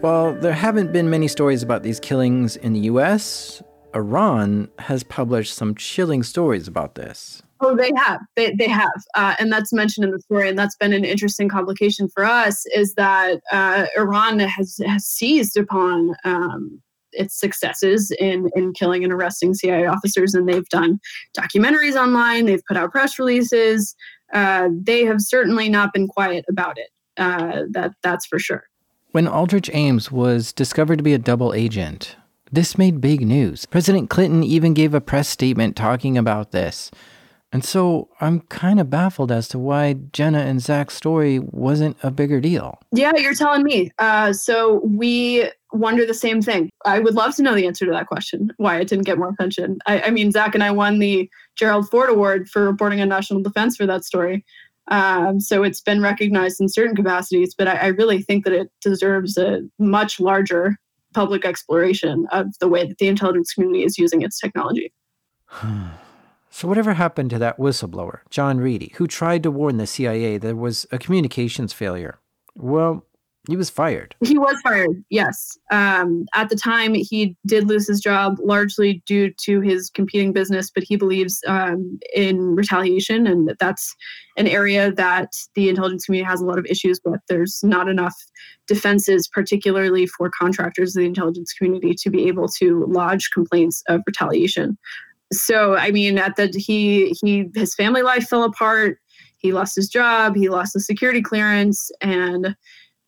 While 0.00 0.34
there 0.34 0.52
haven't 0.52 0.92
been 0.92 1.08
many 1.10 1.28
stories 1.28 1.62
about 1.62 1.82
these 1.82 1.98
killings 1.98 2.56
in 2.56 2.72
the 2.72 2.80
US, 2.80 3.62
Iran 3.94 4.68
has 4.78 5.02
published 5.02 5.54
some 5.54 5.74
chilling 5.74 6.22
stories 6.22 6.68
about 6.68 6.94
this. 6.94 7.42
Oh, 7.60 7.74
they 7.74 7.90
have. 7.96 8.20
They, 8.34 8.54
they 8.54 8.68
have. 8.68 9.04
Uh, 9.14 9.34
and 9.38 9.50
that's 9.50 9.72
mentioned 9.72 10.04
in 10.04 10.10
the 10.10 10.20
story. 10.20 10.48
And 10.48 10.58
that's 10.58 10.76
been 10.76 10.92
an 10.92 11.04
interesting 11.04 11.48
complication 11.48 12.08
for 12.08 12.24
us 12.24 12.66
is 12.74 12.94
that 12.94 13.40
uh, 13.50 13.86
Iran 13.96 14.40
has, 14.40 14.78
has 14.86 15.06
seized 15.06 15.56
upon 15.56 16.14
um, 16.24 16.82
its 17.16 17.38
successes 17.38 18.10
in 18.18 18.50
in 18.54 18.72
killing 18.72 19.04
and 19.04 19.12
arresting 19.12 19.54
CIA 19.54 19.86
officers, 19.86 20.34
and 20.34 20.48
they've 20.48 20.68
done 20.68 21.00
documentaries 21.36 21.96
online. 22.00 22.46
They've 22.46 22.64
put 22.66 22.76
out 22.76 22.92
press 22.92 23.18
releases. 23.18 23.94
Uh, 24.32 24.68
they 24.80 25.04
have 25.04 25.20
certainly 25.20 25.68
not 25.68 25.92
been 25.92 26.08
quiet 26.08 26.44
about 26.48 26.78
it. 26.78 26.90
Uh, 27.16 27.62
that 27.70 27.92
that's 28.02 28.26
for 28.26 28.38
sure. 28.38 28.64
When 29.12 29.26
Aldrich 29.26 29.70
Ames 29.72 30.12
was 30.12 30.52
discovered 30.52 30.96
to 30.96 31.02
be 31.02 31.14
a 31.14 31.18
double 31.18 31.54
agent, 31.54 32.16
this 32.52 32.76
made 32.76 33.00
big 33.00 33.26
news. 33.26 33.64
President 33.66 34.10
Clinton 34.10 34.42
even 34.42 34.74
gave 34.74 34.94
a 34.94 35.00
press 35.00 35.28
statement 35.28 35.74
talking 35.76 36.18
about 36.18 36.52
this. 36.52 36.90
And 37.52 37.64
so 37.64 38.08
I'm 38.20 38.40
kind 38.40 38.80
of 38.80 38.90
baffled 38.90 39.32
as 39.32 39.48
to 39.48 39.58
why 39.58 39.94
Jenna 40.12 40.40
and 40.40 40.60
Zach's 40.60 40.94
story 40.94 41.38
wasn't 41.38 41.96
a 42.02 42.10
bigger 42.10 42.40
deal. 42.40 42.78
Yeah, 42.92 43.12
you're 43.16 43.34
telling 43.34 43.62
me. 43.62 43.90
Uh, 43.98 44.32
so 44.32 44.82
we 44.84 45.50
wonder 45.76 46.06
the 46.06 46.14
same 46.14 46.42
thing. 46.42 46.70
I 46.84 46.98
would 46.98 47.14
love 47.14 47.34
to 47.36 47.42
know 47.42 47.54
the 47.54 47.66
answer 47.66 47.84
to 47.84 47.92
that 47.92 48.06
question, 48.06 48.52
why 48.56 48.78
it 48.80 48.88
didn't 48.88 49.06
get 49.06 49.18
more 49.18 49.30
attention. 49.30 49.78
I, 49.86 50.02
I 50.02 50.10
mean, 50.10 50.32
Zach 50.32 50.54
and 50.54 50.64
I 50.64 50.70
won 50.70 50.98
the 50.98 51.30
Gerald 51.56 51.88
Ford 51.88 52.10
Award 52.10 52.48
for 52.48 52.64
reporting 52.64 53.00
on 53.00 53.08
national 53.08 53.42
defense 53.42 53.76
for 53.76 53.86
that 53.86 54.04
story. 54.04 54.44
Um, 54.88 55.40
so 55.40 55.62
it's 55.62 55.80
been 55.80 56.00
recognized 56.00 56.60
in 56.60 56.68
certain 56.68 56.94
capacities, 56.94 57.54
but 57.54 57.66
I, 57.66 57.74
I 57.74 57.86
really 57.88 58.22
think 58.22 58.44
that 58.44 58.52
it 58.52 58.70
deserves 58.80 59.36
a 59.36 59.62
much 59.78 60.20
larger 60.20 60.76
public 61.12 61.44
exploration 61.44 62.26
of 62.30 62.56
the 62.60 62.68
way 62.68 62.86
that 62.86 62.98
the 62.98 63.08
intelligence 63.08 63.52
community 63.52 63.84
is 63.84 63.98
using 63.98 64.22
its 64.22 64.38
technology. 64.38 64.92
So, 66.48 66.66
whatever 66.66 66.94
happened 66.94 67.28
to 67.30 67.38
that 67.40 67.58
whistleblower, 67.58 68.20
John 68.30 68.56
Reidy, 68.56 68.94
who 68.96 69.06
tried 69.06 69.42
to 69.42 69.50
warn 69.50 69.76
the 69.76 69.86
CIA 69.86 70.38
there 70.38 70.56
was 70.56 70.86
a 70.90 70.96
communications 70.96 71.74
failure? 71.74 72.18
Well, 72.54 73.04
he 73.48 73.56
was 73.56 73.70
fired. 73.70 74.14
He 74.24 74.38
was 74.38 74.60
fired, 74.62 75.04
yes. 75.08 75.56
Um, 75.70 76.26
at 76.34 76.48
the 76.48 76.56
time, 76.56 76.94
he 76.94 77.36
did 77.46 77.68
lose 77.68 77.86
his 77.86 78.00
job 78.00 78.36
largely 78.42 79.02
due 79.06 79.32
to 79.42 79.60
his 79.60 79.90
competing 79.90 80.32
business, 80.32 80.70
but 80.70 80.82
he 80.82 80.96
believes 80.96 81.40
um, 81.46 81.98
in 82.14 82.56
retaliation, 82.56 83.26
and 83.26 83.54
that's 83.60 83.94
an 84.36 84.48
area 84.48 84.92
that 84.92 85.32
the 85.54 85.68
intelligence 85.68 86.06
community 86.06 86.28
has 86.28 86.40
a 86.40 86.44
lot 86.44 86.58
of 86.58 86.66
issues 86.66 87.00
with. 87.04 87.20
There's 87.28 87.60
not 87.62 87.88
enough 87.88 88.14
defenses, 88.66 89.28
particularly 89.28 90.06
for 90.06 90.30
contractors 90.30 90.96
of 90.96 91.00
the 91.00 91.06
intelligence 91.06 91.52
community, 91.52 91.94
to 92.02 92.10
be 92.10 92.26
able 92.26 92.48
to 92.58 92.84
lodge 92.88 93.30
complaints 93.32 93.82
of 93.88 94.00
retaliation. 94.06 94.76
So, 95.32 95.76
I 95.76 95.90
mean, 95.90 96.18
at 96.18 96.36
the 96.36 96.48
he 96.48 97.14
he 97.20 97.46
his 97.54 97.74
family 97.74 98.02
life 98.02 98.28
fell 98.28 98.44
apart. 98.44 98.98
He 99.38 99.52
lost 99.52 99.76
his 99.76 99.88
job. 99.88 100.34
He 100.34 100.48
lost 100.48 100.72
the 100.72 100.80
security 100.80 101.22
clearance, 101.22 101.90
and 102.00 102.56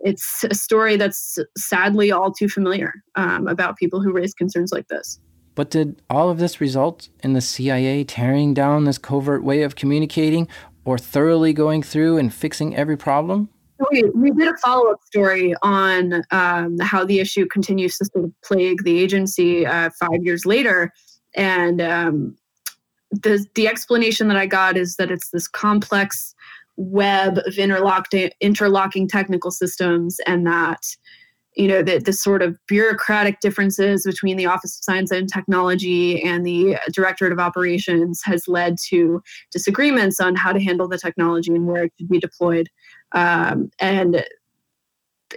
it's 0.01 0.45
a 0.45 0.55
story 0.55 0.97
that's 0.97 1.39
sadly 1.57 2.11
all 2.11 2.33
too 2.33 2.49
familiar 2.49 2.95
um, 3.17 3.49
about 3.49 3.77
people 3.77 4.01
who 4.01 4.13
raise 4.13 4.35
concerns 4.35 4.73
like 4.73 4.89
this. 4.89 5.19
But 5.55 5.71
did 5.71 6.01
all 6.09 6.31
of 6.31 6.39
this 6.39 6.61
result 6.61 7.09
in 7.23 7.33
the 7.33 7.41
CIA 7.41 8.05
tearing 8.05 8.55
down 8.55 8.85
this 8.85 8.97
covert 8.97 9.43
way 9.43 9.63
of 9.63 9.75
communicating 9.75 10.47
or 10.85 10.99
thoroughly 10.99 11.53
going 11.53 11.83
through 11.83 12.17
and 12.17 12.33
fixing 12.33 12.77
every 12.77 12.97
problem? 12.97 13.49
We, 13.91 14.05
we 14.15 14.31
did 14.33 14.49
a 14.49 14.57
follow 14.59 14.91
up 14.91 14.99
story 15.05 15.55
on 15.63 16.23
um, 16.31 16.79
how 16.81 17.05
the 17.05 17.21
issue 17.21 17.47
continues 17.47 17.97
to 17.99 18.05
sort 18.07 18.25
of 18.27 18.33
plague 18.45 18.85
the 18.85 18.99
agency 18.99 19.67
uh, 19.67 19.91
five 19.99 20.23
years 20.23 20.47
later. 20.47 20.93
And 21.35 21.81
um, 21.81 22.37
the, 23.11 23.45
the 23.55 23.69
explanation 23.69 24.29
that 24.29 24.37
I 24.37 24.47
got 24.47 24.77
is 24.77 24.97
that 24.97 25.11
it's 25.11 25.31
this 25.31 25.49
complex 25.49 26.35
web 26.79 27.39
of 27.45 27.59
interlocked 27.59 28.15
interlocking 28.41 29.09
technical 29.09 29.51
systems 29.51 30.21
and 30.27 30.47
that 30.47 30.81
you 31.57 31.67
know 31.67 31.83
the, 31.83 31.99
the 31.99 32.13
sort 32.13 32.41
of 32.41 32.57
bureaucratic 32.69 33.41
differences 33.41 34.05
between 34.05 34.37
the 34.37 34.47
office 34.47 34.79
of 34.79 34.85
science 34.85 35.11
and 35.11 35.29
technology 35.31 36.23
and 36.23 36.47
the 36.47 36.79
directorate 36.93 37.33
of 37.33 37.41
operations 37.41 38.23
has 38.25 38.47
led 38.47 38.77
to 38.79 39.21
disagreements 39.51 40.21
on 40.21 40.37
how 40.37 40.53
to 40.53 40.61
handle 40.61 40.87
the 40.87 40.99
technology 40.99 41.53
and 41.53 41.67
where 41.67 41.85
it 41.85 41.93
should 41.99 42.09
be 42.09 42.21
deployed. 42.21 42.69
Um, 43.13 43.71
and 43.81 44.25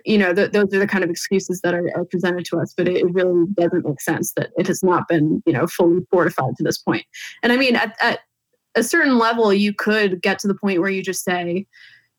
you 0.05 0.17
know 0.17 0.33
th- 0.33 0.51
those 0.51 0.73
are 0.73 0.79
the 0.79 0.87
kind 0.87 1.03
of 1.03 1.09
excuses 1.09 1.59
that 1.61 1.73
are, 1.73 1.89
are 1.95 2.05
presented 2.05 2.45
to 2.45 2.57
us 2.57 2.73
but 2.77 2.87
it, 2.87 3.03
really 3.13 3.45
doesn't 3.55 3.85
make 3.85 3.99
sense 3.99 4.31
that 4.37 4.51
it 4.57 4.65
has 4.67 4.81
not 4.81 5.05
been 5.07 5.43
you 5.45 5.51
know 5.51 5.67
fully 5.67 6.05
fortified 6.11 6.55
to 6.55 6.63
this 6.63 6.77
point. 6.77 7.05
And 7.43 7.51
i 7.51 7.57
mean 7.57 7.75
at, 7.75 7.97
at 7.99 8.19
a 8.75 8.83
certain 8.83 9.17
level, 9.17 9.53
you 9.53 9.73
could 9.73 10.21
get 10.21 10.39
to 10.39 10.47
the 10.47 10.55
point 10.55 10.79
where 10.79 10.89
you 10.89 11.03
just 11.03 11.23
say, 11.23 11.65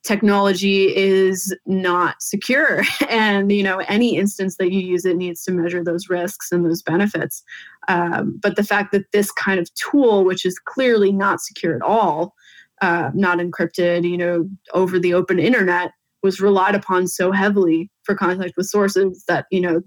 technology 0.02 0.94
is 0.96 1.56
not 1.66 2.20
secure. 2.20 2.82
And 3.08 3.52
you 3.52 3.62
know 3.62 3.78
any 3.88 4.16
instance 4.16 4.56
that 4.56 4.72
you 4.72 4.80
use 4.80 5.04
it 5.04 5.16
needs 5.16 5.44
to 5.44 5.52
measure 5.52 5.84
those 5.84 6.08
risks 6.08 6.50
and 6.50 6.64
those 6.64 6.82
benefits. 6.82 7.42
Um, 7.88 8.38
but 8.42 8.56
the 8.56 8.64
fact 8.64 8.92
that 8.92 9.04
this 9.12 9.30
kind 9.30 9.60
of 9.60 9.68
tool 9.74 10.24
which 10.24 10.46
is 10.46 10.58
clearly 10.58 11.12
not 11.12 11.40
secure 11.40 11.76
at 11.76 11.82
all 11.82 12.34
uh, 12.80 13.10
not 13.14 13.38
encrypted 13.38 14.08
you 14.08 14.16
know 14.16 14.48
over 14.72 14.98
the 14.98 15.14
open 15.14 15.38
internet 15.38 15.92
was 16.22 16.40
relied 16.40 16.74
upon 16.74 17.06
so 17.06 17.32
heavily 17.32 17.90
for 18.04 18.14
contact 18.14 18.54
with 18.56 18.66
sources 18.66 19.24
that 19.28 19.46
you 19.50 19.60
know 19.60 19.82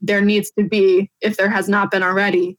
there 0.00 0.22
needs 0.22 0.50
to 0.52 0.64
be 0.64 1.10
if 1.20 1.36
there 1.36 1.50
has 1.50 1.68
not 1.68 1.90
been 1.90 2.02
already 2.02 2.56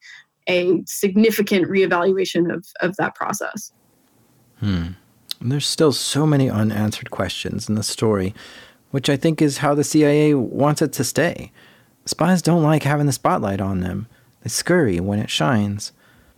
a 0.51 0.83
significant 0.85 1.67
reevaluation 1.69 2.53
of, 2.53 2.65
of 2.81 2.95
that 2.97 3.15
process. 3.15 3.71
Hmm. 4.59 4.89
And 5.39 5.51
there's 5.51 5.65
still 5.65 5.91
so 5.91 6.27
many 6.27 6.49
unanswered 6.49 7.09
questions 7.09 7.67
in 7.67 7.75
the 7.75 7.83
story, 7.83 8.35
which 8.91 9.09
I 9.09 9.17
think 9.17 9.41
is 9.41 9.57
how 9.57 9.73
the 9.73 9.83
CIA 9.83 10.35
wants 10.35 10.81
it 10.81 10.93
to 10.93 11.03
stay. 11.03 11.51
Spies 12.05 12.41
don't 12.41 12.63
like 12.63 12.83
having 12.83 13.07
the 13.07 13.11
spotlight 13.11 13.61
on 13.61 13.79
them, 13.79 14.07
they 14.41 14.49
scurry 14.49 14.99
when 14.99 15.19
it 15.19 15.29
shines. 15.29 15.91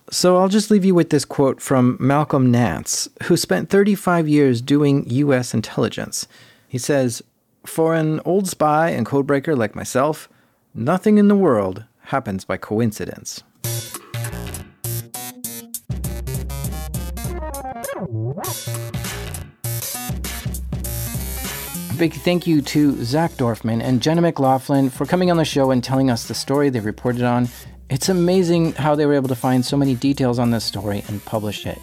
So 0.10 0.38
I'll 0.38 0.50
just 0.50 0.70
leave 0.70 0.86
you 0.86 0.94
with 0.94 1.10
this 1.10 1.26
quote 1.26 1.62
from 1.62 1.98
Malcolm 2.00 2.52
Nance, 2.52 3.10
who 3.24 3.38
spent 3.38 3.70
35 3.70 4.28
years 4.28 4.62
doing 4.62 5.10
U.S. 5.10 5.54
intelligence. 5.54 6.28
He 6.68 6.78
says, 6.78 7.24
For 7.66 7.96
an 7.96 8.20
old 8.26 8.48
spy 8.48 8.90
and 8.90 9.06
codebreaker 9.06 9.58
like 9.58 9.76
myself, 9.76 10.30
nothing 10.74 11.18
in 11.18 11.30
the 11.30 11.36
world 11.36 11.86
happens 12.08 12.46
by 12.46 12.58
coincidence. 12.58 13.44
Big 22.04 22.14
thank 22.16 22.46
you 22.46 22.62
to 22.62 23.02
Zach 23.06 23.32
Dorfman 23.32 23.82
and 23.82 24.02
Jenna 24.02 24.20
McLaughlin 24.20 24.90
for 24.90 25.06
coming 25.06 25.32
on 25.32 25.38
the 25.38 25.46
show 25.46 25.72
and 25.72 25.82
telling 25.82 26.10
us 26.10 26.28
the 26.28 26.34
story 26.34 26.70
they 26.70 26.82
reported 26.82 27.24
on. 27.24 27.48
It's 27.90 28.10
amazing 28.10 28.74
how 28.74 28.94
they 28.94 29.06
were 29.06 29.14
able 29.14 29.30
to 29.30 29.36
find 29.36 29.64
so 29.64 29.78
many 29.78 29.96
details 29.96 30.38
on 30.38 30.52
this 30.52 30.66
story 30.66 31.06
and 31.08 31.24
publish 31.24 31.66
it. 31.66 31.80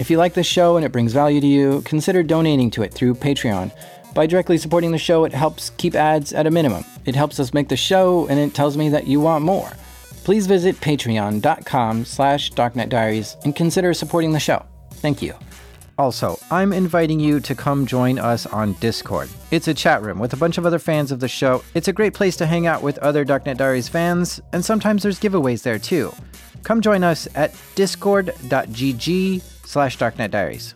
If 0.00 0.10
you 0.10 0.18
like 0.18 0.34
this 0.34 0.48
show 0.48 0.76
and 0.76 0.84
it 0.84 0.90
brings 0.90 1.12
value 1.12 1.40
to 1.40 1.46
you, 1.46 1.82
consider 1.82 2.24
donating 2.24 2.72
to 2.72 2.82
it 2.82 2.92
through 2.92 3.14
Patreon. 3.14 3.70
By 4.12 4.26
directly 4.26 4.58
supporting 4.58 4.90
the 4.90 4.98
show, 4.98 5.24
it 5.24 5.32
helps 5.32 5.70
keep 5.70 5.94
ads 5.94 6.32
at 6.32 6.48
a 6.48 6.50
minimum. 6.50 6.84
It 7.04 7.14
helps 7.14 7.38
us 7.38 7.54
make 7.54 7.68
the 7.68 7.76
show, 7.76 8.26
and 8.26 8.40
it 8.40 8.54
tells 8.54 8.76
me 8.76 8.88
that 8.88 9.06
you 9.06 9.20
want 9.20 9.44
more. 9.44 9.70
Please 10.24 10.48
visit 10.48 10.80
patreon.com 10.80 12.04
slash 12.06 12.50
darknetdiaries 12.54 13.36
and 13.44 13.54
consider 13.54 13.94
supporting 13.94 14.32
the 14.32 14.40
show. 14.40 14.66
Thank 14.94 15.22
you. 15.22 15.34
Also, 15.98 16.38
I'm 16.50 16.72
inviting 16.72 17.20
you 17.20 17.40
to 17.40 17.54
come 17.54 17.86
join 17.86 18.18
us 18.18 18.46
on 18.46 18.72
Discord. 18.74 19.28
It's 19.50 19.68
a 19.68 19.74
chat 19.74 20.02
room 20.02 20.18
with 20.18 20.32
a 20.32 20.36
bunch 20.36 20.56
of 20.56 20.64
other 20.64 20.78
fans 20.78 21.12
of 21.12 21.20
the 21.20 21.28
show. 21.28 21.62
It's 21.74 21.88
a 21.88 21.92
great 21.92 22.14
place 22.14 22.36
to 22.38 22.46
hang 22.46 22.66
out 22.66 22.82
with 22.82 22.98
other 22.98 23.24
Darknet 23.24 23.58
Diaries 23.58 23.88
fans, 23.88 24.40
and 24.52 24.64
sometimes 24.64 25.02
there's 25.02 25.20
giveaways 25.20 25.62
there 25.62 25.78
too. 25.78 26.12
Come 26.62 26.80
join 26.80 27.04
us 27.04 27.28
at 27.34 27.54
discord.gg 27.74 29.42
slash 29.66 29.98
darknetdiaries. 29.98 30.74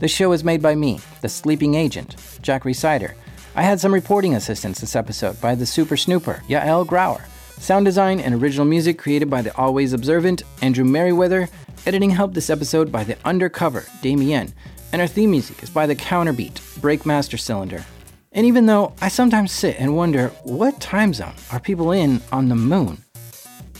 The 0.00 0.08
show 0.08 0.32
is 0.32 0.44
made 0.44 0.60
by 0.60 0.74
me, 0.74 1.00
the 1.20 1.28
sleeping 1.28 1.74
agent, 1.74 2.16
Jack 2.42 2.64
Rhysider. 2.64 3.14
I 3.54 3.62
had 3.62 3.80
some 3.80 3.94
reporting 3.94 4.34
assistance 4.34 4.80
this 4.80 4.96
episode 4.96 5.40
by 5.40 5.54
the 5.54 5.66
super 5.66 5.96
snooper, 5.96 6.42
Yael 6.48 6.84
Grauer. 6.84 7.22
Sound 7.60 7.84
design 7.86 8.18
and 8.18 8.34
original 8.34 8.66
music 8.66 8.98
created 8.98 9.30
by 9.30 9.40
the 9.40 9.56
always 9.56 9.92
observant 9.92 10.42
Andrew 10.60 10.84
Meriwether 10.84 11.48
Editing 11.86 12.08
help 12.08 12.32
this 12.32 12.48
episode 12.48 12.90
by 12.90 13.04
the 13.04 13.18
Undercover, 13.26 13.84
Damien, 14.00 14.54
and 14.92 15.02
our 15.02 15.06
theme 15.06 15.30
music 15.30 15.62
is 15.62 15.68
by 15.68 15.86
the 15.86 15.94
Counterbeat, 15.94 16.54
Breakmaster 16.80 17.38
Cylinder. 17.38 17.84
And 18.32 18.46
even 18.46 18.64
though 18.64 18.94
I 19.02 19.08
sometimes 19.08 19.52
sit 19.52 19.78
and 19.78 19.94
wonder 19.94 20.28
what 20.44 20.80
time 20.80 21.12
zone 21.12 21.34
are 21.52 21.60
people 21.60 21.92
in 21.92 22.22
on 22.32 22.48
the 22.48 22.54
moon, 22.54 23.04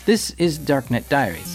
this 0.04 0.32
is 0.32 0.58
Darknet 0.58 1.08
Diaries. 1.08 1.53